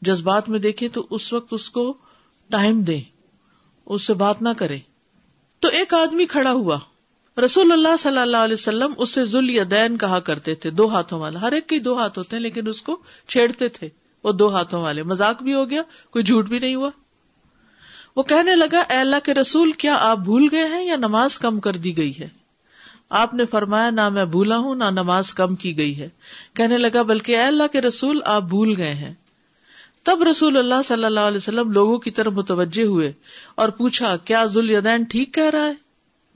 جذبات 0.02 0.50
میں 0.50 0.60
دیکھیں، 0.60 0.90
تو 0.90 1.08
اس 1.10 1.34
وقت 1.34 1.54
اس 1.54 1.70
کو 1.70 1.94
ٹائم 2.50 2.82
دیں، 2.82 3.02
اس 3.86 4.02
سے 4.04 4.14
بات 4.14 4.42
نہ 4.42 4.50
کرے 4.58 4.78
تو 5.60 5.68
ایک 5.68 5.94
آدمی 5.94 6.26
کھڑا 6.26 6.52
ہوا، 6.52 6.78
رسول 7.38 7.72
اللہ 7.72 7.96
صلی 8.00 8.18
اللہ 8.18 8.38
علیہ 8.38 8.54
وسلم 8.54 8.94
اس 8.98 9.10
سے 9.10 9.26
ذل 9.26 9.72
دین 9.72 9.98
کہا 9.98 10.20
کرتے 10.20 10.56
تھے، 10.56 10.70
دو 10.70 10.90
ہاتھوں 10.90 11.20
والا۔ 11.20 11.42
ہر 11.42 11.52
ایک 11.52 11.68
کے 11.68 11.80
دو 11.80 11.98
ہاتھ 11.98 12.18
ہوتے 12.18 12.36
ہیں، 12.36 12.44
لیکن 12.44 12.68
اس 12.68 12.82
کو 12.82 12.98
چھیڑتے 13.28 13.68
تھے، 13.68 13.90
وہ 14.24 14.32
دو 14.32 14.54
ہاتھوں 14.54 14.82
والے۔ 14.82 15.04
مزاق 15.04 15.44
بھی 15.44 15.54
ہو 15.54 15.70
گیا، 15.70 15.82
کوئی 16.10 16.24
جھوٹ 16.24 16.46
بھی 16.46 16.60
نہیں 16.60 16.76
ہوا۔ 16.76 16.90
وہ 18.16 18.24
کہنے 18.24 18.56
لگا، 18.56 18.80
اے 18.90 18.98
اللہ 18.98 19.16
کے 19.24 19.34
رسول، 19.34 19.72
کیا 19.72 19.96
آپ 19.96 20.18
بھول 20.18 20.48
گئے 20.52 20.66
ہیں 20.66 20.86
یا 20.86 20.96
نماز 20.96 21.40
کم 21.40 21.60
کر 21.60 21.76
دی 21.76 21.98
گئی 21.98 22.20
ہے؟ 22.20 22.28
آپ 23.10 23.34
نے 23.34 23.46
فرمایا، 23.46 23.90
نہ 23.90 24.10
میں 24.10 24.26
بھولا 24.26 24.58
ہوں، 24.58 24.76
نہ 24.76 24.84
نماز 24.84 25.34
کم 25.34 25.56
کی 25.56 25.78
گئی 25.78 26.00
ہے۔ 26.00 26.10
کہنے 26.54 26.78
لگا، 26.78 27.02
بلکہ 27.02 27.38
اے 27.38 27.44
اللہ 27.44 27.64
کے 27.72 27.82
رسول، 27.82 28.20
آپ 28.26 28.42
بھول 28.42 28.74
گئے 28.78 28.94
ہیں۔ 28.94 29.14
تب 30.04 30.24
رسول 30.24 30.58
اللہ 30.58 30.82
صلی 30.86 31.06
اللہ 31.06 31.20
علیہ 31.20 31.38
وسلم 31.38 31.72
لوگوں 31.72 31.98
کی 31.98 32.12
طرف 32.12 32.34
متوجہ 32.34 32.84
ہوئے 32.84 33.14
اور 33.56 33.70
پوچھا، 33.70 34.18
کیا 34.18 34.46
ذوالدین 34.46 35.04
ٹھیک 35.04 35.34
کہہ 35.34 35.50
رہا 35.50 35.66
ہے؟ 35.66 35.74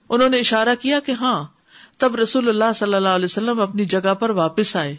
انہوں 0.09 0.29
نے 0.29 0.37
اشارہ 0.37 0.75
کیا 0.81 0.99
کہ 0.99 1.11
ہاں۔ 1.11 1.43
تب 1.97 2.15
رسول 2.15 2.49
اللہ 2.49 2.73
صلی 2.75 2.93
اللہ 2.93 3.09
علیہ 3.09 3.25
وسلم 3.25 3.59
اپنی 3.59 3.85
جگہ 3.85 4.13
پر 4.13 4.29
واپس 4.29 4.75
آئے 4.75 4.95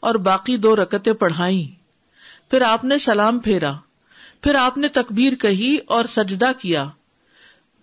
اور 0.00 0.14
باقی 0.14 0.56
دو 0.56 0.76
رکتیں 0.76 1.12
پڑھائی 1.12 1.74
پھر 2.50 2.62
آپ 2.62 2.84
نے 2.84 2.98
سلام 2.98 3.38
پھیرا۔ 3.38 3.72
پھر 4.42 4.54
آپ 4.54 4.78
نے 4.78 4.88
تکبیر 4.88 5.34
کہی 5.34 5.76
اور 5.86 6.04
سجدہ 6.04 6.52
کیا۔ 6.58 6.86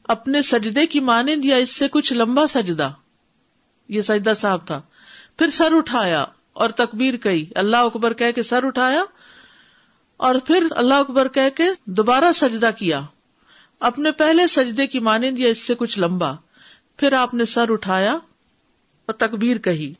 اپنے 0.03 0.41
سجدے 0.41 0.85
کی 0.85 0.99
مانند 0.99 1.45
یا 1.45 1.55
اس 1.55 1.69
سے 1.69 1.87
کچھ 1.87 2.13
لمبا 2.13 2.47
سجدہ؟ 2.47 2.89
یہ 3.93 4.01
سجدہ 4.01 4.33
صاحب 4.35 4.67
تھا۔ 4.67 4.81
پھر 5.37 5.47
سر 5.47 5.75
اٹھایا 5.75 6.25
اور 6.53 6.69
تکبیر 6.69 7.17
کہی۔ 7.17 7.45
اللہ 7.55 7.77
اکبر 7.77 8.13
کہہ 8.13 8.31
کے 8.31 8.43
سر 8.43 8.65
اٹھایا 8.65 9.03
اور 10.17 10.35
پھر 10.45 10.63
اللہ 10.71 10.93
اکبر 10.93 11.27
کہہ 11.27 11.49
کے 11.55 11.63
دوبارہ 11.85 12.31
سجدہ 12.35 12.69
کیا۔ 12.77 13.01
اپنے 13.79 14.11
پہلے 14.11 14.47
سجدے 14.47 14.87
کی 14.87 14.99
مانند 14.99 15.39
یا 15.39 15.49
اس 15.49 15.57
سے 15.57 15.75
کچھ 15.75 15.99
لمبا۔ 15.99 16.31
پھر 16.97 17.13
آپ 17.13 17.33
نے 17.33 17.45
سر 17.45 17.71
اٹھایا 17.71 18.13
اور 19.05 19.13
تکبیر 19.13 19.57
کہی۔ 19.57 19.93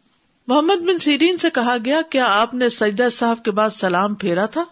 محمد 0.47 0.81
بن 0.81 0.97
سیرین 0.97 1.37
سے 1.37 1.49
کہا 1.49 1.77
گیا، 1.85 2.01
کیا 2.09 2.25
آپ 2.27 2.53
نے 2.53 2.69
سجدہ 2.69 3.09
صاحب 3.11 3.43
کے 3.43 3.51
بعد 3.51 3.69
سلام 3.69 4.15
پھیرا 4.15 4.45
تھا؟ 4.45 4.63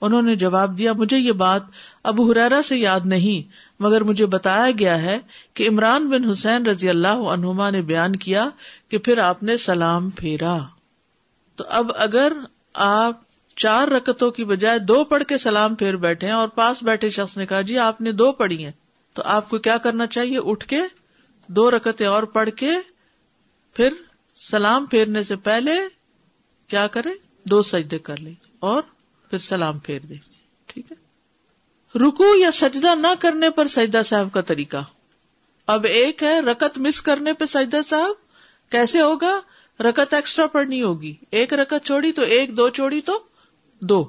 انہوں 0.00 0.22
نے 0.22 0.34
جواب 0.34 0.78
دیا، 0.78 0.92
مجھے 0.92 1.18
یہ 1.18 1.32
بات 1.32 1.62
ابو 2.06 2.30
حرارا 2.30 2.62
سے 2.62 2.76
یاد 2.76 3.00
نہیں، 3.04 3.50
مگر 3.80 4.00
مجھے 4.00 4.26
بتایا 4.26 4.70
گیا 4.78 5.02
ہے 5.02 5.18
کہ 5.54 5.68
عمران 5.68 6.10
بن 6.10 6.24
حسین 6.24 6.66
رضی 6.66 6.88
اللہ 6.88 7.08
عنہما 7.08 7.70
نے 7.70 7.82
بیان 7.82 8.16
کیا 8.16 8.48
کہ 8.88 8.98
پھر 8.98 9.18
آپ 9.18 9.42
نے 9.42 9.56
سلام 9.56 10.10
پھیرا۔ 10.10 10.58
تو 11.56 11.64
اب 11.70 11.92
اگر 11.96 12.32
آپ 12.74 13.20
چار 13.56 13.88
رکتوں 13.88 14.30
کی 14.30 14.44
بجائے 14.44 14.78
دو 14.78 15.04
پڑھ 15.04 15.24
کے 15.24 15.38
سلام 15.38 15.74
پھیر 15.74 15.96
بیٹھے 15.96 16.26
ہیں 16.26 16.34
اور 16.34 16.48
پاس 16.48 16.82
بیٹھے 16.82 17.10
شخص 17.10 17.36
نے 17.36 17.46
کہا 17.46 17.60
جی 17.60 17.78
آپ 17.78 18.00
نے 18.00 18.12
دو 18.12 18.32
پڑھی 18.32 18.64
ہیں۔ 18.64 18.72
تو 19.12 19.22
آپ 19.24 19.48
کو 19.48 19.58
کیا 19.58 19.76
کرنا 19.76 20.06
چاہیے؟ 20.06 20.38
اٹھ 20.44 20.66
کے 20.66 20.80
دو 21.46 21.70
رکتیں 21.70 22.06
اور 22.06 22.22
پڑھ 22.22 22.50
کے 22.50 22.70
پھر 23.74 23.88
سلام 24.36 24.86
پھیرنے 24.86 25.22
سے 25.22 25.36
پہلے 25.36 25.72
کیا 26.68 26.86
کرے 26.86 27.10
دو 27.44 27.62
سجدے 27.62 27.98
کر 27.98 28.16
لیں 28.16 28.34
اور 28.58 28.82
پھر 29.30 29.38
سلام 29.38 29.78
پھیر 29.78 29.98
دے 30.00 30.14
رکو 31.96 32.34
یا 32.34 32.50
سجدہ 32.50 32.94
نہ 32.94 33.06
کرنے 33.18 33.50
پر 33.50 33.66
سجدہ 33.66 34.02
صاحب 34.04 34.32
کا 34.32 34.40
طریقہ۔ 34.40 34.84
اب 35.66 35.84
ایک 35.84 36.22
ہے 36.22 36.40
رکت 36.40 36.78
مس 36.78 37.02
کرنے 37.02 37.32
پہ 37.32 37.44
سجدہ 37.44 37.80
صاحب۔ 37.88 38.26
کیسے 38.70 39.02
ہوگا؟ 39.02 39.40
رکت 39.80 40.14
ایکسٹرا 40.14 40.46
پڑھنی 40.46 40.82
ہوگی۔ 40.82 41.14
ایک 41.30 41.52
رکت 41.52 41.86
چھوڑی 41.86 42.12
تو 42.12 42.22
ایک، 42.22 42.56
دو 42.56 42.68
چھوڑی 42.68 43.00
تو 43.00 43.18
دو۔ 43.80 44.04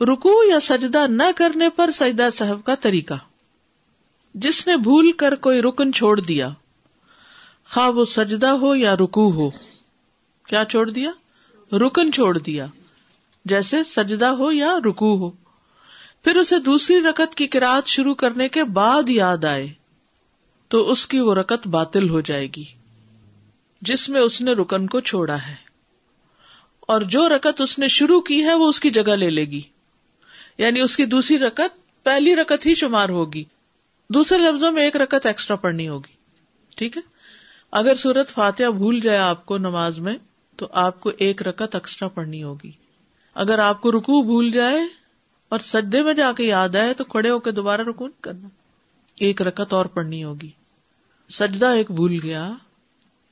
رکو 0.00 0.42
یا 0.48 0.60
سجدہ 0.60 1.06
نہ 1.06 1.22
کرنے 1.36 1.68
پر 1.68 1.90
سجدہ 1.90 2.28
صاحب 2.32 2.64
کا 2.64 2.74
طریقہ۔ 2.74 3.14
جس 4.34 4.66
نے 4.66 4.76
بھول 4.76 5.12
کر 5.12 5.34
کوئی 5.34 5.62
رکن 5.62 5.92
چھوڑ 5.92 6.20
دیا، 6.20 6.48
خواہ 7.74 7.90
وہ 7.90 8.04
سجدہ 8.04 8.46
ہو 8.46 8.74
یا 8.74 8.96
رکو 8.96 9.32
ہو۔ 9.32 9.50
کیا 10.46 10.64
چھوڑ 10.64 10.90
دیا؟ 10.90 11.10
رکن 11.72 12.12
چھوڑ 12.12 12.38
دیا۔ 12.38 12.66
جیسے 13.44 13.84
سجدہ 13.84 14.26
ہو 14.26 14.52
یا 14.52 14.78
رکو 14.84 15.16
ہو۔ 15.16 15.45
پھر 16.26 16.36
اسے 16.36 16.58
دوسری 16.58 17.00
رکت 17.00 17.34
کی 17.34 17.46
کراط 17.46 17.86
شروع 17.86 18.14
کرنے 18.14 18.48
کے 18.48 18.64
بعد 18.64 19.08
یاد 19.08 19.44
آئے 19.44 19.68
تو 20.68 20.90
اس 20.90 21.06
کی 21.06 21.20
وہ 21.20 21.34
رکت 21.34 21.66
باطل 21.66 22.08
ہو 22.08 22.20
جائے 22.20 22.48
گی، 22.56 22.64
جس 23.80 24.08
میں 24.08 24.20
اس 24.20 24.40
نے 24.40 24.52
رکن 24.52 24.86
کو 24.86 25.00
چھوڑا 25.00 25.36
ہے۔ 25.46 25.54
اور 26.80 27.00
جو 27.00 27.28
رکت 27.28 27.60
اس 27.60 27.78
نے 27.78 27.88
شروع 27.88 28.20
کی 28.20 28.44
ہے، 28.44 28.54
وہ 28.54 28.68
اس 28.68 28.80
کی 28.80 28.90
جگہ 28.90 29.14
لے 29.14 29.30
لے 29.30 29.44
گی۔ 29.44 29.60
یعنی 30.58 30.80
اس 30.80 30.96
کی 30.96 31.04
دوسری 31.04 31.38
رکت 31.38 32.04
پہلی 32.04 32.36
رکت 32.36 32.66
ہی 32.66 32.74
شمار 32.74 33.08
ہوگی۔ 33.08 33.44
دوسرے 34.08 34.38
لفظوں 34.38 34.72
میں 34.72 34.82
ایک 34.82 34.96
رکت 34.96 35.26
ایکسٹرا 35.26 35.56
پڑھنی 35.56 35.88
ہوگی۔ 35.88 36.12
ٹھیک 36.76 36.96
ہے؟ 36.96 37.02
اگر 37.72 37.94
سورت 37.94 38.28
فاتحہ 38.28 38.66
بھول 38.66 39.00
جائے 39.00 39.18
آپ 39.18 39.46
کو 39.46 39.58
نماز 39.58 39.98
میں، 39.98 40.16
تو 40.56 40.68
آپ 40.72 41.00
کو 41.00 41.12
ایک 41.18 41.42
رکت 41.42 41.74
ایکسٹرا 41.74 42.08
پڑھنی 42.08 42.42
ہوگی۔ 42.42 42.70
اگر 43.34 43.58
آپ 43.58 43.80
کو 43.80 43.92
رکو 43.92 44.22
بھول 44.22 44.50
جائے 44.50 45.05
اور 45.48 45.58
سجدے 45.58 46.02
میں 46.02 46.14
جا 46.14 46.32
کے 46.32 46.44
یاد 46.44 46.76
آئے 46.76 46.94
تو 46.94 47.04
کھڑے 47.04 47.30
ہو 47.30 47.38
کے 47.38 47.50
دوبارہ 47.50 47.80
رکو 47.80 48.06
نہیں 48.06 48.22
کرنا۔ 48.22 48.48
ایک 49.20 49.42
رکت 49.42 49.72
اور 49.72 49.86
پڑھنی 49.86 50.24
ہوگی۔ 50.24 50.50
سجدہ 51.30 51.66
ایک 51.66 51.90
بھول 51.90 52.16
گیا۔ 52.22 52.52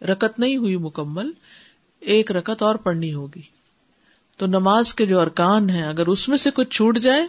رکت 0.00 0.38
نہیں 0.38 0.56
ہوئی 0.56 0.76
مکمل، 0.76 1.30
ایک 2.00 2.32
رکت 2.32 2.62
اور 2.62 2.74
پڑھنی 2.74 3.14
ہوگی۔ 3.14 3.42
تو 4.36 4.46
نماز 4.46 4.94
کے 4.94 5.06
جو 5.06 5.20
ارکان 5.20 5.70
ہیں، 5.70 5.82
اگر 5.82 6.06
اس 6.06 6.28
میں 6.28 6.36
سے 6.36 6.50
کچھ 6.54 6.68
چھوٹ 6.70 6.98
جائے، 6.98 7.26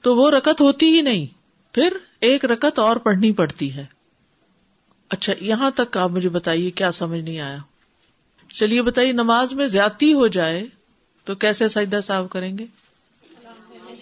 تو 0.00 0.16
وہ 0.16 0.30
رکت 0.30 0.60
ہوتی 0.60 0.86
ہی 0.86 1.02
نہیں۔ 1.02 1.26
پھر 1.74 1.96
ایک 2.20 2.44
رکت 2.44 2.78
اور 2.78 2.96
پڑھنی 2.96 3.32
پڑتی 3.32 3.74
ہے۔ 3.74 3.86
اچھا 5.08 5.32
یہاں 5.40 5.70
تک 5.70 5.96
آپ 5.96 6.10
مجھے 6.10 6.28
بتائیے 6.28 6.70
کیا 6.70 6.92
سمجھ 6.92 7.20
نہیں 7.20 7.40
آیا۔ 7.40 7.58
چلیے 8.54 8.82
بتائیے، 8.82 9.12
نماز 9.12 9.52
میں 9.52 9.66
زیادتی 9.66 10.12
ہو 10.12 10.26
جائے 10.26 10.66
تو 11.24 11.34
کیسے 11.34 11.68
سجدہ 11.68 12.00
صاحب 12.04 12.30
کریں 12.30 12.58
گے؟ 12.58 12.66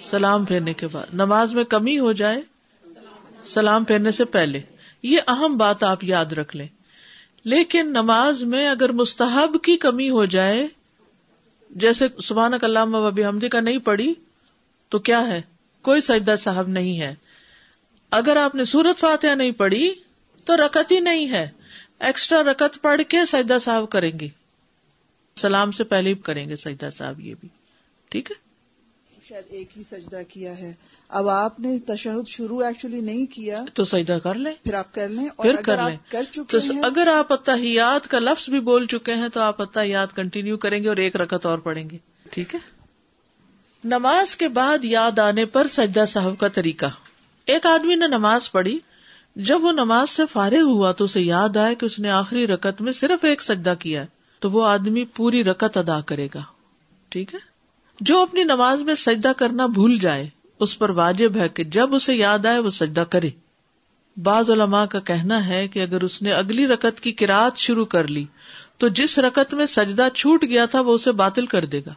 سلام 0.04 0.44
پھیرنے 0.44 0.74
کے 0.74 0.86
بعد۔ 0.86 1.06
نماز 1.12 1.54
میں 1.54 1.64
کمی 1.64 1.98
ہو 1.98 2.12
جائے، 2.12 2.42
سلام 3.44 3.84
پھیرنے 3.84 4.10
سے 4.10 4.24
پہلے۔ 4.24 4.60
یہ 5.02 5.18
اہم 5.28 5.56
بات 5.56 5.82
آپ 5.82 6.04
یاد 6.04 6.26
رکھ 6.26 6.56
لیں۔ 6.56 6.68
لیکن 7.44 7.86
نماز 7.86 8.42
میں 8.42 8.68
اگر 8.68 8.92
مستحب 8.92 9.56
کی 9.62 9.76
کمی 9.76 10.10
ہو 10.10 10.24
جائے، 10.24 10.66
جیسے 11.70 12.08
سبحان 12.22 12.52
اللہ 12.62 12.78
وبی 12.78 13.24
حمدی 13.24 13.48
کا 13.48 13.60
نہیں 13.60 13.78
پڑی 13.78 14.14
تو 14.88 14.98
کیا 14.98 15.26
ہے؟ 15.26 15.42
کوئی 15.82 16.00
سجدہ 16.00 16.36
صاحب 16.38 16.68
نہیں 16.68 17.00
ہے۔ 17.00 17.14
اگر 18.10 18.36
آپ 18.36 18.54
نے 18.54 18.64
سورت 18.64 19.00
فاتحہ 19.00 19.34
نہیں 19.34 19.50
پڑھی، 19.50 19.94
تو 20.44 20.56
رکت 20.56 20.92
ہی 20.92 21.00
نہیں 21.00 21.28
ہے۔ 21.28 21.50
ایکسٹرا 21.98 22.42
رکت 22.42 22.82
پڑھ 22.82 23.02
کے 23.08 23.26
سجدہ 23.26 23.58
صاحب 23.60 23.90
کریں 23.90 24.18
گے۔ 24.20 24.28
سلام 25.36 25.72
سے 25.72 25.84
پہلے 25.84 26.14
کریں 26.14 26.48
گے 26.48 26.56
سجدہ 26.56 26.90
صاحب 26.96 27.20
یہ 27.20 27.34
بھی۔ 27.40 27.48
ٹھیک 28.08 28.30
ہے؟ 28.30 28.45
شاید 29.28 29.44
ایک 29.50 29.78
ہی 29.78 29.82
سجدہ 29.82 30.20
کیا 30.28 30.58
ہے۔ 30.58 30.74
اب 31.08 31.28
آپ 31.28 31.60
نے 31.60 31.78
تشہد 31.78 32.28
شروع 32.28 32.64
ایکچولی 32.64 33.00
نہیں 33.00 33.26
کیا 33.26 33.64
تو 33.74 33.84
سجدہ 33.84 34.18
کر 34.22 34.34
لیں۔ 34.34 34.52
پھر 34.64 34.74
آپ 34.74 34.94
کر 34.94 35.08
لیں۔ 35.08 35.28
پھر 35.42 35.56
کر 35.56 35.76
لیں۔ 35.88 35.96
کر 36.08 36.22
چکے 36.22 36.58
ہیں۔ 36.58 36.82
اگر 36.82 37.08
آپ 37.14 37.32
اتحیات 37.32 38.08
کا 38.08 38.18
لفظ 38.18 38.48
بھی 38.48 38.60
بول 38.60 38.86
چکے 38.86 39.14
ہیں 39.14 39.28
تو 39.28 39.40
آپ 39.40 39.62
اتحیات 39.62 40.16
کنٹینیو 40.16 40.56
کریں 40.56 40.82
گے 40.82 40.88
اور 40.88 40.96
ایک 40.96 41.16
رکت 41.16 41.46
اور 41.46 41.58
پڑھیں 41.58 41.90
گے۔ 41.90 41.98
ٹھیک 42.30 42.54
ہے؟ 42.54 42.60
نماز 43.84 44.36
کے 44.36 44.48
بعد 44.48 44.84
یاد 44.84 45.18
آنے 45.18 45.44
پر 45.44 45.66
سجدہ 45.68 46.04
صاحب 46.08 46.38
کا 46.38 46.48
طریقہ۔ 46.48 46.86
ایک 47.46 47.66
آدمی 47.66 47.94
نے 47.94 48.06
نماز 48.06 48.52
پڑھی 48.52 48.78
جب 49.36 49.64
وہ 49.64 49.72
نماز 49.72 50.10
سے 50.10 50.22
فارغ 50.32 50.60
ہوا 50.60 50.92
تو 50.92 51.04
اسے 51.04 51.20
یاد 51.20 51.56
آیا 51.56 51.72
کہ 51.72 51.86
اس 51.86 51.98
نے 51.98 52.10
آخری 52.10 52.46
رکت 52.46 52.80
میں 52.80 52.92
صرف 52.92 53.24
ایک 53.24 53.42
سجدہ 53.42 53.74
کیا 53.78 54.00
ہے 54.00 54.06
تو 54.38 54.50
وہ 54.50 54.66
آدمی 54.66 55.04
پوری 55.04 55.44
رکت 55.44 55.76
ادا 55.76 56.00
کرے 56.00 56.28
گا۔ 56.34 56.42
ٹھیک 57.08 57.34
ہے؟ 57.34 57.55
جو 58.00 58.22
اپنی 58.22 58.44
نماز 58.44 58.80
میں 58.80 58.94
سجدہ 58.94 59.32
کرنا 59.36 59.66
بھول 59.66 59.98
جائے، 59.98 60.28
اس 60.60 60.78
پر 60.78 60.90
واجب 60.90 61.36
ہے 61.36 61.48
کہ 61.48 61.64
جب 61.64 61.94
اسے 61.94 62.14
یاد 62.14 62.46
آئے 62.46 62.58
وہ 62.58 62.70
سجدہ 62.70 63.04
کرے۔ 63.10 63.30
بعض 64.22 64.50
علماء 64.50 64.84
کا 64.84 65.00
کہنا 65.00 65.48
ہے 65.48 65.68
کہ 65.68 65.82
اگر 65.82 66.00
اس 66.02 66.22
نے 66.22 66.32
اگلی 66.32 66.66
رکت 66.66 67.00
کی 67.00 67.12
کراط 67.12 67.56
شروع 67.56 67.84
کر 67.84 68.08
لی، 68.08 68.24
تو 68.78 68.88
جس 68.88 69.18
رکت 69.18 69.54
میں 69.54 69.66
سجدہ 69.66 70.08
چھوٹ 70.14 70.42
گیا 70.42 70.66
تھا 70.66 70.80
وہ 70.80 70.94
اسے 70.94 71.12
باطل 71.12 71.46
کر 71.46 71.64
دے 71.64 71.80
گا۔ 71.86 71.94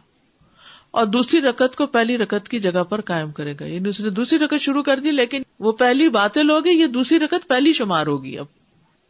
اور 0.90 1.06
دوسری 1.06 1.40
رکت 1.40 1.76
کو 1.76 1.86
پہلی 1.86 2.18
رکت 2.18 2.48
کی 2.48 2.60
جگہ 2.60 2.84
پر 2.84 3.00
قائم 3.00 3.30
کرے 3.30 3.54
گا۔ 3.60 3.64
یعنی 3.64 3.88
اس 3.88 4.00
نے 4.00 4.10
دوسری 4.10 4.38
رکت 4.38 4.60
شروع 4.60 4.82
کر 4.82 4.98
دی، 4.98 5.10
لیکن 5.10 5.42
وہ 5.60 5.72
پہلی 5.72 6.08
باطل 6.08 6.50
ہوگی 6.50 6.70
یہ 6.70 6.86
دوسری 6.86 7.18
رکت 7.18 7.48
پہلی 7.48 7.72
شمار 7.72 8.06
ہوگی 8.06 8.38
اب۔ 8.38 8.46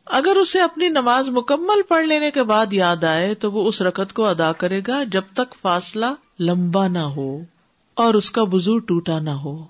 اگر 0.07 0.37
اسے 0.37 0.61
اپنی 0.61 0.89
نماز 0.89 1.29
مکمل 1.29 1.83
پڑھ 1.89 2.05
لینے 2.05 2.31
کے 2.31 2.43
بعد 2.43 2.73
یاد 2.73 3.05
آئے 3.05 3.35
تو 3.35 3.53
وہ 3.53 3.69
اس 3.69 3.83
رکت 3.83 4.13
کو 4.13 4.25
ادا 4.25 4.53
کرے 4.53 4.81
گا 4.89 5.03
جب 5.03 5.23
تک 5.35 5.55
فاصلہ 5.63 6.07
لمبا 6.41 6.89
نہ 6.89 6.99
ہو 6.99 7.39
اور 7.95 8.15
اس 8.15 8.31
کا 8.31 8.43
وزو 8.43 8.79
ٹوٹا 8.79 9.19
نہ 9.19 9.31
ہو۔ 9.31 9.65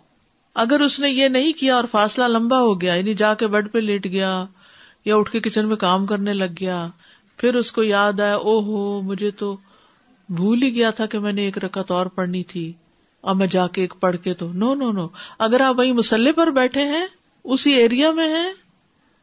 اگر 0.54 0.80
اس 0.80 1.00
نے 1.00 1.10
یہ 1.10 1.28
نہیں 1.28 1.52
کیا 1.52 1.76
اور 1.76 1.84
فاصلہ 1.90 2.24
لمبا 2.24 2.58
ہو 2.60 2.80
گیا 2.80 2.94
یعنی 2.94 3.14
جا 3.14 3.34
کے 3.34 3.46
بیڈ 3.46 3.72
پہ 3.72 3.78
لیٹ 3.78 4.04
گیا 4.04 4.44
یا 5.04 5.16
اٹھ 5.16 5.30
کے 5.30 5.40
کچن 5.40 5.68
میں 5.68 5.76
کام 5.76 6.06
کرنے 6.06 6.32
لگ 6.32 6.52
گیا، 6.60 6.88
پھر 7.36 7.54
اس 7.54 7.72
کو 7.72 7.82
یاد 7.82 8.20
آیا 8.20 8.36
او 8.36 8.60
ہو 8.60 9.02
مجھے 9.02 9.30
تو 9.30 9.56
بھول 10.28 10.62
ہی 10.62 10.74
گیا 10.74 10.90
تھا 10.90 11.06
کہ 11.06 11.18
میں 11.18 11.32
نے 11.32 11.42
ایک 11.42 11.58
رکت 11.58 11.90
اور 11.90 12.06
پڑھنی 12.06 12.42
تھی 12.42 12.72
اور 13.20 13.34
میں 13.34 13.46
جا 13.46 13.66
کے 13.66 13.80
ایک 13.80 13.94
پڑھ 14.00 14.16
کے 14.16 14.34
تو۔ 14.34 14.52
نو 14.52 14.74
نو 14.74 14.92
نو۔ 14.92 15.06
اگر 15.38 15.60
آپ 15.60 15.78
وہی 15.78 15.92
مسلح 15.92 16.30
پر 16.36 16.46
بیٹھے 16.46 16.82
ہیں، 16.82 17.06
اسی 17.44 17.72
ایریا 17.72 18.10
میں 18.10 18.28
ہیں 18.28 18.52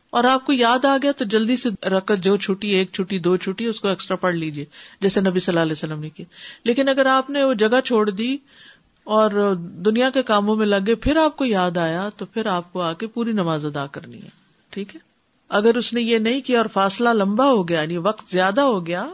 اور 0.10 0.24
آپ 0.24 0.46
کو 0.46 0.54
یاد 0.54 0.86
آ 0.86 0.98
گیا 1.02 1.12
تو 1.12 1.26
جلدی 1.26 1.56
سے 1.56 1.90
رکت 1.90 2.24
جو 2.24 2.38
چھٹی، 2.38 2.68
ایک 2.68 2.92
چھٹی، 2.94 3.20
دو 3.20 3.38
چھٹی، 3.38 3.66
اس 3.66 3.82
کو 3.82 3.88
ایکسٹرا 3.88 4.18
پڑھ 4.18 4.36
لیجیے 4.36 4.66
جیسے 5.02 5.22
نبی 5.22 5.40
صلی 5.40 5.52
اللہ 5.52 5.62
علیہ 5.62 5.72
وسلم 5.72 6.00
نے 6.00 6.10
کی 6.10 6.24
لیکن 6.64 6.90
اگر 6.90 7.06
آپ 7.06 7.30
نے 7.30 7.44
وہ 7.44 7.54
جگہ 7.54 7.82
چھوڑ 7.86 8.10
دی 8.10 8.38
اور 9.04 9.56
دنیا 9.56 10.10
کے 10.10 10.24
کاموں 10.24 10.56
میں 10.56 10.66
لگے، 10.66 10.96
پھر 10.96 11.18
آپ 11.18 11.38
کو 11.38 11.46
یاد 11.46 11.78
آیا 11.78 12.10
تو 12.18 12.26
پھر 12.26 12.46
آپ 12.46 12.74
کو 12.74 12.82
آ 12.82 12.94
کے 12.94 13.08
پوری 13.08 13.32
نماز 13.32 13.66
ادا 13.66 13.88
کرنی 13.88 14.22
ہے۔ 14.24 14.30
ٹھیک 14.70 14.96
ہے؟ 14.96 15.00
اگر 15.50 15.76
اس 15.76 15.94
نے 15.94 16.02
یہ 16.02 16.18
نہیں 16.18 16.42
کیا 16.42 16.58
اور 16.58 16.66
فاصلہ 16.66 17.10
لمبا 17.10 17.46
ہو 17.46 17.68
گیا 17.68 17.82
یعنی 17.82 17.98
وقت 17.98 18.32
زیادہ 18.32 18.62
ہو 18.62 18.86
گیا، 18.88 19.08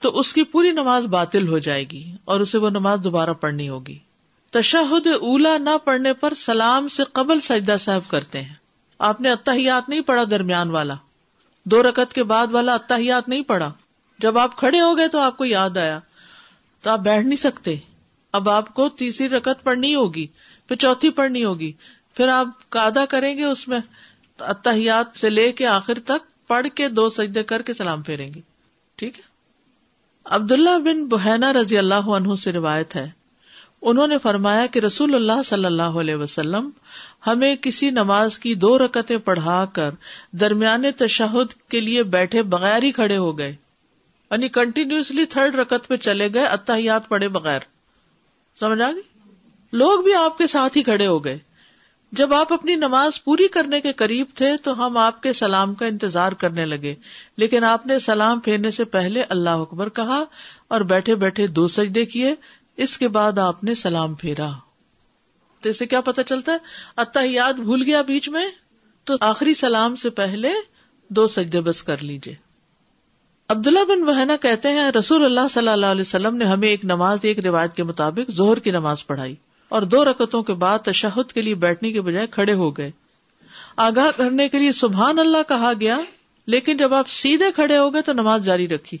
تو 0.00 0.18
اس 0.18 0.32
کی 0.32 0.42
پوری 0.42 0.70
نماز 0.70 1.04
باطل 1.04 1.48
ہو 1.48 1.58
جائے 1.58 1.84
گی 1.92 2.12
اور 2.24 2.40
اسے 2.40 2.58
وہ 2.58 2.70
نماز 2.70 3.00
دوبارہ 3.04 3.30
پڑھنی 3.30 3.68
ہوگی۔ 3.68 3.98
تشہد 4.50 5.06
اولا 5.06 5.58
نہ 5.58 5.76
پڑھنے 5.84 6.12
پر 6.12 6.34
سلام 6.34 6.88
سے 6.88 7.02
قبل 7.12 7.40
سجدہ 7.40 7.76
صاحب 7.80 8.02
کرتے 8.08 8.40
ہیں۔ 8.40 8.63
آپ 8.98 9.20
نے 9.20 9.30
اتحیات 9.30 9.88
نہیں 9.88 10.00
پڑھا 10.00 10.24
درمیان 10.30 10.70
والا۔ 10.70 10.94
دو 11.64 11.82
رکت 11.82 12.12
کے 12.12 12.22
بعد 12.22 12.46
والا 12.50 12.74
اتحیات 12.74 13.28
نہیں 13.28 13.42
پڑھا۔ 13.42 13.72
جب 14.18 14.38
آپ 14.38 14.56
کھڑے 14.56 14.80
ہو 14.80 14.98
گئے 14.98 15.08
تو 15.08 15.18
آپ 15.18 15.36
کو 15.36 15.44
یاد 15.44 15.76
آیا۔ 15.76 16.00
تو 16.82 16.90
آپ 16.90 16.98
بیٹھ 16.98 17.26
نہیں 17.26 17.36
سکتے۔ 17.36 17.76
اب 18.32 18.48
آپ 18.48 18.74
کو 18.74 18.88
تیسری 18.88 19.28
رکت 19.28 19.64
پڑھنی 19.64 19.94
ہوگی، 19.94 20.26
پھر 20.68 20.76
چوتھی 20.76 21.10
پڑھنی 21.10 21.44
ہوگی۔ 21.44 21.72
پھر 22.14 22.28
آپ 22.28 22.70
کادا 22.70 23.06
کریں 23.06 23.38
گے 23.38 23.44
اس 23.44 23.68
میں۔ 23.68 23.80
اتحیات 24.38 25.18
سے 25.18 25.30
لے 25.30 25.52
کے 25.52 25.66
آخر 25.66 25.94
تک 26.04 26.48
پڑھ 26.48 26.66
کے 26.74 26.88
دو 26.88 27.10
سجدے 27.10 27.42
کر 27.42 27.62
کے 27.62 27.74
سلام 27.74 28.02
پھیریں 28.02 28.28
گے۔ 28.34 28.40
ٹھیک 28.96 29.18
ہے؟ 29.18 29.22
عبداللہ 30.24 30.78
بن 30.78 31.04
بحینا 31.04 31.52
رضی 31.52 31.78
اللہ 31.78 31.94
عنہ 31.94 32.34
سے 32.34 32.52
روایت 32.52 32.96
ہے۔ 32.96 33.10
انہوں 33.82 34.06
نے 34.06 34.18
فرمایا 34.18 34.66
کہ 34.66 34.78
رسول 34.78 35.14
اللہ 35.14 35.42
صلی 35.44 35.64
اللہ 35.64 35.82
علیہ 35.82 36.14
وسلم 36.14 36.70
ہمیں 37.26 37.56
کسی 37.56 37.90
نماز 37.90 38.38
کی 38.38 38.54
دو 38.54 38.78
رکتیں 38.78 39.16
پڑھا 39.16 39.64
کر 39.64 39.90
درمیان 40.32 40.84
تشہد 40.98 41.70
کے 41.70 41.80
لیے 41.80 42.02
بیٹھے 42.02 42.42
بغیر 42.42 42.82
ہی 42.82 42.92
کھڑے 42.92 43.16
ہو 43.16 43.38
گئے۔ 43.38 43.56
یعنی 44.30 44.48
کنٹینیوسلی 44.48 45.24
تھرڈ 45.24 45.54
رکت 45.54 45.88
پہ 45.88 45.96
چلے 45.96 46.28
گئے، 46.34 46.46
اتحیات 46.46 47.08
پڑھے 47.08 47.28
بغیر۔ 47.28 47.60
سمجھ 48.60 48.80
آ 48.80 48.92
گئی؟ 48.92 49.18
لوگ 49.72 50.02
بھی 50.04 50.14
آپ 50.14 50.38
کے 50.38 50.46
ساتھ 50.46 50.78
ہی 50.78 50.82
کھڑے 50.82 51.06
ہو 51.06 51.24
گئے۔ 51.24 51.38
جب 52.12 52.34
آپ 52.34 52.52
اپنی 52.52 52.74
نماز 52.74 53.24
پوری 53.24 53.48
کرنے 53.48 53.80
کے 53.80 53.92
قریب 53.92 54.26
تھے 54.34 54.56
تو 54.56 54.86
ہم 54.86 54.96
آپ 54.96 55.22
کے 55.22 55.32
سلام 55.32 55.74
کا 55.74 55.86
انتظار 55.86 56.32
کرنے 56.32 56.64
لگے۔ 56.64 56.94
لیکن 57.36 57.64
آپ 57.64 57.86
نے 57.86 57.98
سلام 57.98 58.40
پھیرنے 58.40 58.70
سے 58.70 58.84
پہلے 58.84 59.22
اللہ 59.28 59.50
اکبر 59.50 59.88
کہا 59.88 60.24
اور 60.68 60.80
بیٹھے 60.80 61.14
بیٹھے 61.14 61.46
دو 61.46 61.66
سجدے 61.66 62.04
کیے۔ 62.04 62.34
اس 62.76 62.98
کے 62.98 63.08
بعد 63.08 63.38
آپ 63.38 63.64
نے 63.64 63.74
سلام 63.74 64.14
پھیرا۔ 64.14 64.50
تو 65.64 65.70
اسے 65.70 65.86
کیا 65.86 66.00
پتا 66.00 66.22
چلتا 66.22 66.52
ہے؟ 66.52 66.56
اتحیات 66.96 67.54
بھول 67.54 67.82
گیا 67.82 68.02
بیچ 68.02 68.28
میں، 68.28 68.46
تو 69.04 69.14
آخری 69.20 69.54
سلام 69.54 69.96
سے 69.96 70.10
پہلے 70.10 70.50
دو 71.08 71.26
سجدے 71.26 71.60
بس 71.60 71.82
کر 71.82 72.02
لیجیے 72.02 72.34
عبداللہ 73.48 73.84
بن 73.88 74.02
وحنا 74.02 74.36
کہتے 74.36 74.68
ہیں، 74.68 74.90
رسول 74.90 75.24
اللہ 75.24 75.48
صلی 75.50 75.68
اللہ 75.68 75.86
علیہ 75.86 76.00
وسلم 76.00 76.36
نے 76.36 76.44
ہمیں 76.44 76.68
ایک 76.68 76.84
نماز، 76.84 77.18
ایک 77.22 77.38
روایت 77.38 77.76
کے 77.76 77.82
مطابق 77.82 78.30
زہر 78.30 78.58
کی 78.58 78.70
نماز 78.70 79.06
پڑھائی 79.06 79.34
اور 79.68 79.82
دو 79.82 80.04
رکتوں 80.04 80.42
کے 80.42 80.52
بعد 80.52 80.78
تشہد 80.78 81.32
کے 81.32 81.40
لیے 81.40 81.54
بیٹھنے 81.54 81.92
کے 81.92 82.00
بجائے 82.00 82.26
کھڑے 82.26 82.54
ہو 82.54 82.70
گئے۔ 82.70 82.90
آگاہ 83.76 84.10
کرنے 84.16 84.48
کے 84.48 84.58
لیے 84.58 84.72
سبحان 84.72 85.18
اللہ 85.18 85.48
کہا 85.48 85.72
گیا، 85.80 85.98
لیکن 86.46 86.76
جب 86.76 86.94
آپ 86.94 87.08
سیدھے 87.08 87.52
کھڑے 87.52 87.78
ہو 87.78 87.94
گئے 87.94 88.02
تو 88.02 88.12
نماز 88.12 88.44
جاری 88.44 88.68
رکھی۔ 88.68 88.98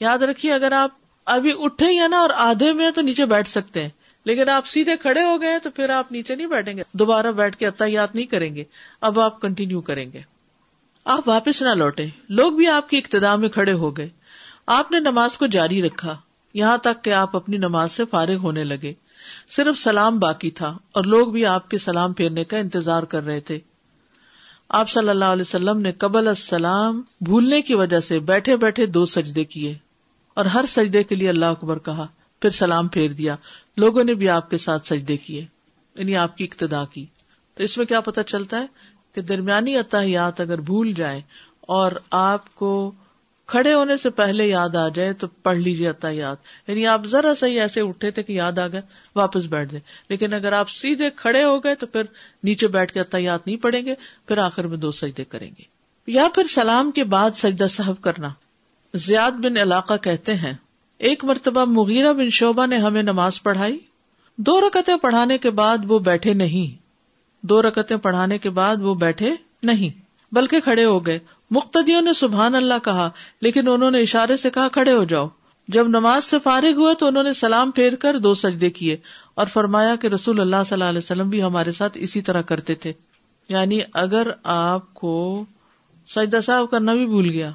یاد 0.00 0.18
رکھیے، 0.18 0.52
اگر 0.52 0.72
آپ 0.72 0.90
ابھی 1.24 1.52
اٹھے 1.58 1.86
یا 1.92 2.06
نا 2.06 2.18
اور 2.18 2.30
آدھے 2.36 2.72
میں 2.72 2.90
تو 2.90 3.00
نیچے 3.00 3.24
بیٹھ 3.24 3.48
سکتے 3.48 3.82
ہیں۔ 3.82 4.01
لیکن 4.24 4.48
آپ 4.48 4.66
سیدھے 4.66 4.96
کھڑے 4.96 5.22
ہو 5.22 5.40
گئے 5.42 5.58
تو 5.58 5.70
پھر 5.70 5.90
آپ 5.90 6.12
نیچے 6.12 6.34
نہیں 6.34 6.46
بیٹھیں 6.46 6.76
گے۔ 6.76 6.82
دوبارہ 6.92 7.32
بیٹھ 7.32 7.56
کے 7.56 7.66
اتیات 7.66 8.14
نہیں 8.14 8.26
کریں 8.26 8.54
گے۔ 8.54 8.64
اب 9.00 9.20
آپ 9.20 9.40
کنٹینیو 9.40 9.80
کریں 9.80 10.12
گے۔ 10.12 10.20
آپ 11.04 11.28
واپس 11.28 11.62
نہ 11.62 11.68
لوٹے 11.68 12.06
لوگ 12.28 12.52
بھی 12.52 12.66
آپ 12.66 12.88
کی 12.88 12.98
اقتدا 12.98 13.36
میں 13.36 13.48
کھڑے 13.48 13.72
ہو 13.72 13.96
گئے۔ 13.96 14.08
آپ 14.66 14.92
نے 14.92 15.00
نماز 15.00 15.38
کو 15.38 15.46
جاری 15.46 15.82
رکھا۔ 15.82 16.16
یہاں 16.54 16.76
تک 16.76 17.04
کہ 17.04 17.12
آپ 17.12 17.36
اپنی 17.36 17.56
نماز 17.56 17.92
سے 17.92 18.04
فارغ 18.10 18.36
ہونے 18.36 18.64
لگے۔ 18.64 18.92
صرف 19.50 19.78
سلام 19.78 20.18
باقی 20.18 20.50
تھا 20.50 20.78
اور 20.92 21.04
لوگ 21.04 21.28
بھی 21.28 21.46
آپ 21.46 21.70
کے 21.70 21.78
سلام 21.78 22.12
پھیرنے 22.12 22.44
کا 22.44 22.58
انتظار 22.58 23.02
کر 23.02 23.22
رہے 23.22 23.40
تھے۔ 23.40 23.58
آپ 24.68 24.90
صلی 24.90 25.08
اللہ 25.08 25.24
علیہ 25.24 25.42
وسلم 25.42 25.80
نے 25.80 25.92
قبل 25.92 26.28
السلام 26.28 27.02
بھولنے 27.20 27.62
کی 27.62 27.74
وجہ 27.74 28.00
سے 28.00 28.18
بیٹھے 28.18 28.56
بیٹھے 28.56 28.86
دو 28.86 29.06
سجدے 29.06 29.44
کیے 29.44 29.74
اور 30.34 30.44
ہر 30.44 30.64
سجدے 30.68 31.02
کے 31.02 31.14
لیے 31.14 31.28
اللہ 31.28 31.44
اکبر 31.44 31.78
کہا، 31.78 32.06
پھر 32.40 32.50
سلام 32.50 32.88
پھیر 32.88 33.10
دیا۔ 33.10 33.36
لوگوں 33.76 34.04
نے 34.04 34.14
بھی 34.14 34.28
آپ 34.28 34.50
کے 34.50 34.58
ساتھ 34.58 34.86
سجدے 34.86 35.16
کیے 35.16 35.46
یعنی 35.94 36.16
آپ 36.16 36.36
کی 36.36 36.44
اقتدا 36.44 36.84
کی۔ 36.84 37.06
تو 37.54 37.62
اس 37.62 37.78
میں 37.78 37.86
کیا 37.86 38.00
پتا 38.00 38.22
چلتا 38.22 38.60
ہے 38.60 38.66
کہ 39.14 39.20
درمیانی 39.20 39.76
اتحیات 39.76 40.40
اگر 40.40 40.60
بھول 40.60 40.92
جائے 40.92 41.20
اور 41.60 41.92
آپ 42.10 42.54
کو 42.54 42.92
کھڑے 43.46 43.74
ہونے 43.74 43.96
سے 43.96 44.10
پہلے 44.10 44.46
یاد 44.46 44.74
آ 44.74 44.88
جائے 44.88 45.12
تو 45.12 45.26
پڑھ 45.26 45.58
لیجیے 45.58 45.88
اتا 45.88 46.10
یاد 46.10 46.36
یعنی 46.66 46.86
آپ 46.86 47.06
ذرا 47.06 47.34
سا 47.34 47.46
ہی 47.46 47.60
ایسے 47.60 47.80
اٹھے 47.80 48.10
تھے 48.10 48.22
کہ 48.22 48.32
یاد 48.32 48.58
آ 48.58 48.68
گئے، 48.68 48.80
واپس 49.16 49.44
بیٹھ 49.44 49.72
جائیں۔ 49.72 49.92
لیکن 50.08 50.34
اگر 50.34 50.52
آپ 50.52 50.70
سیدھے 50.70 51.10
کھڑے 51.16 51.44
ہو 51.44 51.64
گئے 51.64 51.74
تو 51.74 51.86
پھر 51.86 52.02
نیچے 52.42 52.68
بیٹھ 52.68 52.92
کے 52.92 53.00
اتا 53.00 53.18
یاد 53.18 53.38
نہیں 53.46 53.56
پڑیں 53.56 53.86
گے، 53.86 53.94
پھر 54.28 54.38
آخر 54.38 54.66
میں 54.66 54.76
دو 54.76 54.92
سجدے 54.92 55.24
کریں 55.24 55.50
گے۔ 55.58 55.62
یا 56.06 56.28
پھر 56.34 56.46
سلام 56.46 56.90
کے 56.90 57.04
بعد 57.04 57.30
سجدہ 57.34 57.66
صاحب 57.70 58.02
کرنا۔ 58.02 58.28
زیاد 58.94 59.32
بن 59.32 59.56
علاقہ 59.56 59.94
کہتے 60.02 60.34
ہیں 60.34 60.54
ایک 61.02 61.24
مرتبہ 61.24 61.64
مغیرہ 61.64 62.12
بن 62.12 62.28
شعبہ 62.28 62.66
نے 62.66 62.76
ہمیں 62.76 63.02
نماز 63.02 63.42
پڑھائی۔ 63.42 63.78
دو 64.36 64.60
رکتیں 64.60 64.96
پڑھانے 64.96 65.38
کے 65.38 65.50
بعد 65.50 65.78
وہ 65.88 65.98
بیٹھے 65.98 66.34
نہیں۔ 66.34 66.82
دو 67.46 67.62
رکتیں 67.62 67.96
پڑھانے 67.96 68.38
کے 68.38 68.50
بعد 68.50 68.76
وہ 68.76 68.94
بیٹھے 68.94 69.34
نہیں۔ 69.62 70.00
بلکہ 70.34 70.60
کھڑے 70.60 70.84
ہو 70.84 71.06
گئے۔ 71.06 71.18
مختدیوں 71.50 72.00
نے 72.00 72.12
سبحان 72.12 72.54
اللہ 72.54 72.74
کہا، 72.84 73.10
لیکن 73.40 73.68
انہوں 73.68 73.90
نے 73.90 74.00
اشارے 74.00 74.36
سے 74.36 74.50
کہا، 74.50 74.68
کھڑے 74.68 74.92
ہو 74.92 75.04
جاؤ۔ 75.04 75.28
جب 75.68 75.88
نماز 75.88 76.24
سے 76.24 76.36
فارغ 76.38 76.72
ہوئے 76.72 76.94
تو 76.94 77.06
انہوں 77.06 77.22
نے 77.22 77.32
سلام 77.32 77.70
پھیر 77.70 77.94
کر 77.94 78.18
دو 78.18 78.34
سجدے 78.34 78.70
کیے 78.70 78.96
اور 79.34 79.46
فرمایا 79.46 79.96
کہ 79.96 80.06
رسول 80.06 80.40
اللہ 80.40 80.56
صلی 80.66 80.74
اللہ 80.74 80.84
علیہ 80.84 80.98
وسلم 80.98 81.28
بھی 81.28 81.42
ہمارے 81.42 81.72
ساتھ 81.72 81.98
اسی 82.00 82.20
طرح 82.20 82.42
کرتے 82.42 82.74
تھے۔ 82.74 82.92
یعنی 83.48 83.80
اگر 83.92 84.30
آپ 84.42 84.94
کو 84.94 85.44
سجدہ 86.08 86.40
صاحب 86.44 86.70
کرنا 86.70 86.94
بھی 86.94 87.06
بھول 87.06 87.30
گیا۔ 87.30 87.50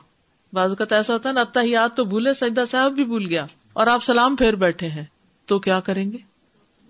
بعض 0.53 0.73
کا 0.79 0.95
ایسا 0.95 1.13
ہوتا 1.13 1.29
ہے 1.29 1.33
نا 1.33 1.41
اتحیات 1.41 1.95
تو 1.95 2.03
بھولے، 2.05 2.33
سجدہ 2.33 2.63
صاحب 2.71 2.91
بھی 2.91 3.05
بھول 3.05 3.25
گیا۔ 3.25 3.45
اور 3.73 3.87
آپ 3.87 4.03
سلام 4.03 4.35
پھیر 4.35 4.55
بیٹھے 4.55 4.89
ہیں۔ 4.89 5.05
تو 5.45 5.59
کیا 5.59 5.79
کریں 5.79 6.11
گے؟ 6.11 6.17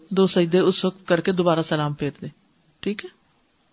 دو 0.10 0.28
سجدے 0.28 0.60
اس 0.60 0.86
وقت 0.86 1.08
کر 1.08 1.22
کے 1.22 1.32
دوبارہ 1.32 1.62
سلام 1.62 1.94
پھیر 1.94 2.10
دے 2.22 2.28
ٹھیک 2.80 3.06
ہے؟ 3.06 3.10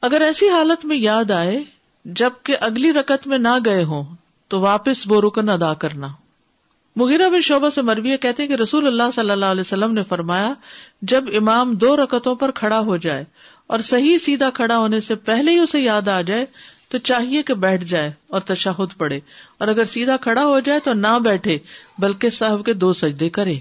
اگر 0.00 0.20
ایسی 0.20 0.48
حالت 0.48 0.84
میں 0.84 0.96
یاد 0.96 1.30
آئے، 1.30 1.64
جبکہ 2.04 2.56
اگلی 2.60 2.92
رکت 2.92 3.26
میں 3.26 3.38
نہ 3.38 3.58
گئے 3.64 3.84
ہوں، 3.84 4.04
تو 4.48 4.60
واپس 4.60 5.04
وہ 5.06 5.20
رکن 5.20 5.48
ادا 5.48 5.74
کرنا۔ 5.74 6.08
مغیرہ 6.96 7.28
بن 7.28 7.40
شعبہ 7.40 7.70
سے 7.70 7.82
مربیہ 7.82 8.16
کہتے 8.16 8.42
ہیں 8.42 8.50
کہ 8.50 8.62
رسول 8.62 8.86
اللہ 8.86 9.02
صلی 9.14 9.30
اللہ 9.30 9.46
علیہ 9.46 9.60
وسلم 9.60 9.92
نے 9.92 10.02
فرمایا، 10.08 10.54
جب 11.02 11.24
امام 11.36 11.74
دو 11.74 11.96
رکتوں 11.96 12.34
پر 12.34 12.50
کھڑا 12.50 12.80
ہو 12.80 12.96
جائے 12.96 13.24
اور 13.66 13.78
صحیح 13.78 14.18
سیدھا 14.18 14.50
کھڑا 14.50 14.78
ہونے 14.78 15.00
سے 15.00 15.14
پہلے 15.14 15.50
ہی 15.50 15.58
اسے 15.58 15.80
یاد 15.80 16.08
آ 16.08 16.20
جائے، 16.20 16.46
تو 16.88 16.98
چاہیے 16.98 17.42
کہ 17.42 17.54
بیٹھ 17.54 17.84
جائے 17.84 18.12
اور 18.26 18.40
تشہد 18.40 18.98
پڑے 18.98 19.20
اور 19.58 19.68
اگر 19.68 19.84
سیدھا 19.84 20.16
کھڑا 20.16 20.44
ہو 20.44 20.60
جائے 20.60 20.80
تو 20.80 20.92
نہ 20.92 21.18
بیٹھے، 21.24 21.58
بلکہ 21.98 22.30
صاحب 22.30 22.64
کے 22.64 22.72
دو 22.72 22.92
سجدے 22.92 23.28
کرے۔ 23.30 23.56